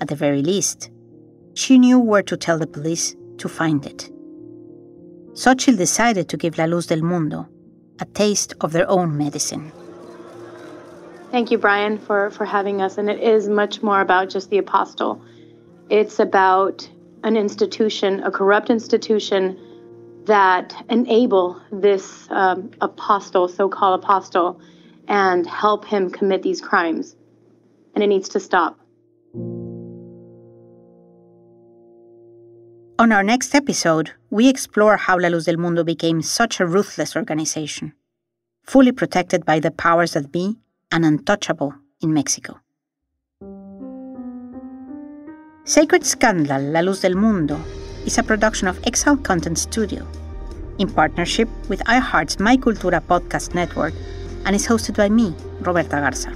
At 0.00 0.08
the 0.08 0.16
very 0.16 0.42
least, 0.42 0.90
she 1.54 1.78
knew 1.78 1.98
where 1.98 2.22
to 2.22 2.36
tell 2.36 2.58
the 2.58 2.66
police 2.66 3.14
to 3.38 3.48
find 3.48 3.86
it. 3.86 4.10
Sochil 5.32 5.76
decided 5.76 6.28
to 6.28 6.36
give 6.36 6.58
La 6.58 6.64
Luz 6.64 6.86
del 6.86 7.02
Mundo 7.02 7.48
a 8.00 8.04
taste 8.04 8.54
of 8.60 8.72
their 8.72 8.88
own 8.88 9.16
medicine. 9.16 9.72
Thank 11.30 11.50
you, 11.50 11.58
Brian, 11.58 11.98
for, 11.98 12.30
for 12.30 12.44
having 12.44 12.80
us. 12.80 12.98
And 12.98 13.10
it 13.10 13.20
is 13.20 13.48
much 13.48 13.82
more 13.82 14.00
about 14.00 14.30
just 14.30 14.50
the 14.50 14.58
apostle. 14.58 15.20
It's 15.90 16.20
about 16.20 16.88
an 17.24 17.36
institution, 17.36 18.22
a 18.22 18.30
corrupt 18.30 18.70
institution 18.70 19.58
that 20.26 20.74
enable 20.88 21.60
this 21.72 22.28
um, 22.30 22.70
apostle, 22.80 23.48
so-called 23.48 24.02
apostle, 24.02 24.60
and 25.08 25.46
help 25.46 25.84
him 25.84 26.10
commit 26.10 26.42
these 26.42 26.60
crimes. 26.60 27.16
And 27.94 28.04
it 28.04 28.06
needs 28.06 28.28
to 28.30 28.40
stop. 28.40 28.78
On 32.96 33.10
our 33.10 33.24
next 33.24 33.56
episode, 33.56 34.12
we 34.30 34.48
explore 34.48 34.96
how 34.96 35.18
La 35.18 35.26
Luz 35.26 35.46
del 35.46 35.56
Mundo 35.56 35.82
became 35.82 36.22
such 36.22 36.60
a 36.60 36.66
ruthless 36.66 37.16
organization, 37.16 37.92
fully 38.62 38.92
protected 38.92 39.44
by 39.44 39.58
the 39.58 39.72
powers 39.72 40.12
that 40.12 40.30
be 40.30 40.54
and 40.92 41.04
untouchable 41.04 41.74
in 42.00 42.14
Mexico. 42.14 42.60
Sacred 45.64 46.06
Scandal 46.06 46.62
La 46.62 46.80
Luz 46.82 47.00
del 47.00 47.16
Mundo 47.16 47.60
is 48.06 48.16
a 48.16 48.22
production 48.22 48.68
of 48.68 48.78
Exile 48.86 49.16
Content 49.16 49.58
Studio 49.58 50.06
in 50.78 50.88
partnership 50.88 51.48
with 51.68 51.80
iHeart's 51.86 52.38
My 52.38 52.56
Cultura 52.56 53.00
podcast 53.00 53.56
network 53.56 53.94
and 54.44 54.54
is 54.54 54.68
hosted 54.68 54.96
by 54.96 55.08
me, 55.08 55.34
Roberta 55.62 55.96
Garza. 55.96 56.32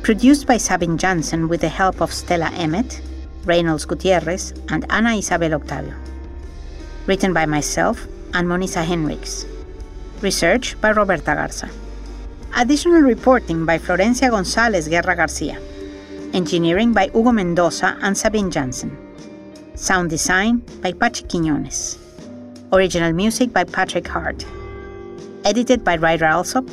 Produced 0.00 0.46
by 0.46 0.56
Sabine 0.56 0.96
Jansen 0.96 1.46
with 1.46 1.60
the 1.60 1.68
help 1.68 2.00
of 2.00 2.10
Stella 2.10 2.50
Emmett, 2.54 3.02
Reynolds 3.46 3.84
Gutierrez, 3.84 4.52
and 4.68 4.84
Ana 4.90 5.14
Isabel 5.14 5.54
Octavio. 5.54 5.94
Written 7.06 7.32
by 7.32 7.46
myself 7.46 8.06
and 8.34 8.48
Monisa 8.48 8.84
Henriks. 8.84 9.46
Research 10.20 10.78
by 10.80 10.90
Roberta 10.90 11.34
Garza. 11.34 11.70
Additional 12.56 13.02
reporting 13.02 13.64
by 13.64 13.78
Florencia 13.78 14.30
González 14.30 14.90
Guerra 14.90 15.14
Garcia. 15.14 15.60
Engineering 16.32 16.92
by 16.92 17.08
Hugo 17.08 17.30
Mendoza 17.30 17.96
and 18.02 18.18
Sabine 18.18 18.50
Jansen. 18.50 18.96
Sound 19.74 20.10
design 20.10 20.58
by 20.82 20.92
Pachi 20.92 21.24
Quiñones. 21.28 21.98
Original 22.72 23.12
music 23.12 23.52
by 23.52 23.62
Patrick 23.62 24.08
Hart. 24.08 24.44
Edited 25.44 25.84
by 25.84 25.96
Ryder 25.96 26.24
Alsop, 26.24 26.66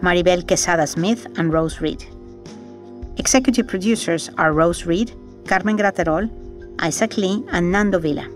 Maribel 0.00 0.46
Quesada 0.46 0.86
Smith, 0.86 1.26
and 1.36 1.52
Rose 1.52 1.80
Reed. 1.80 2.04
Executive 3.18 3.68
producers 3.68 4.30
are 4.38 4.52
Rose 4.52 4.86
Reed, 4.86 5.12
Carmen 5.46 5.76
Graterol, 5.76 6.30
Isaac 6.80 7.16
Lee, 7.16 7.44
and 7.52 7.70
Nando 7.70 7.98
Villa. 7.98 8.26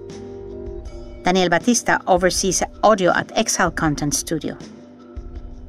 Daniel 1.25 1.49
Batista 1.49 1.99
oversees 2.07 2.63
audio 2.83 3.13
at 3.13 3.37
Exile 3.37 3.71
Content 3.71 4.15
Studio. 4.15 4.57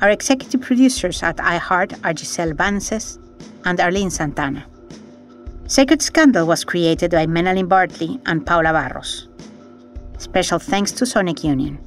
Our 0.01 0.09
executive 0.09 0.61
producers 0.61 1.23
at 1.23 1.37
iHeart 1.37 1.99
are 2.05 2.15
Giselle 2.15 2.53
Vances 2.53 3.17
and 3.65 3.79
Arlene 3.79 4.09
Santana. 4.09 4.65
Sacred 5.67 6.01
Scandal 6.01 6.47
was 6.47 6.63
created 6.63 7.11
by 7.11 7.25
Menalyn 7.25 7.69
Bartley 7.69 8.19
and 8.25 8.45
Paula 8.45 8.73
Barros. 8.73 9.27
Special 10.17 10.59
thanks 10.59 10.91
to 10.93 11.05
Sonic 11.05 11.43
Union. 11.43 11.77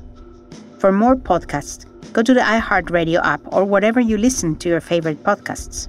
For 0.79 0.93
more 0.93 1.17
podcasts, 1.17 1.85
go 2.13 2.23
to 2.23 2.35
the 2.35 2.41
iHeartRadio 2.41 3.23
app 3.25 3.41
or 3.47 3.65
wherever 3.65 4.01
you 4.01 4.19
listen 4.19 4.57
to 4.57 4.69
your 4.69 4.81
favorite 4.81 5.23
podcasts. 5.23 5.89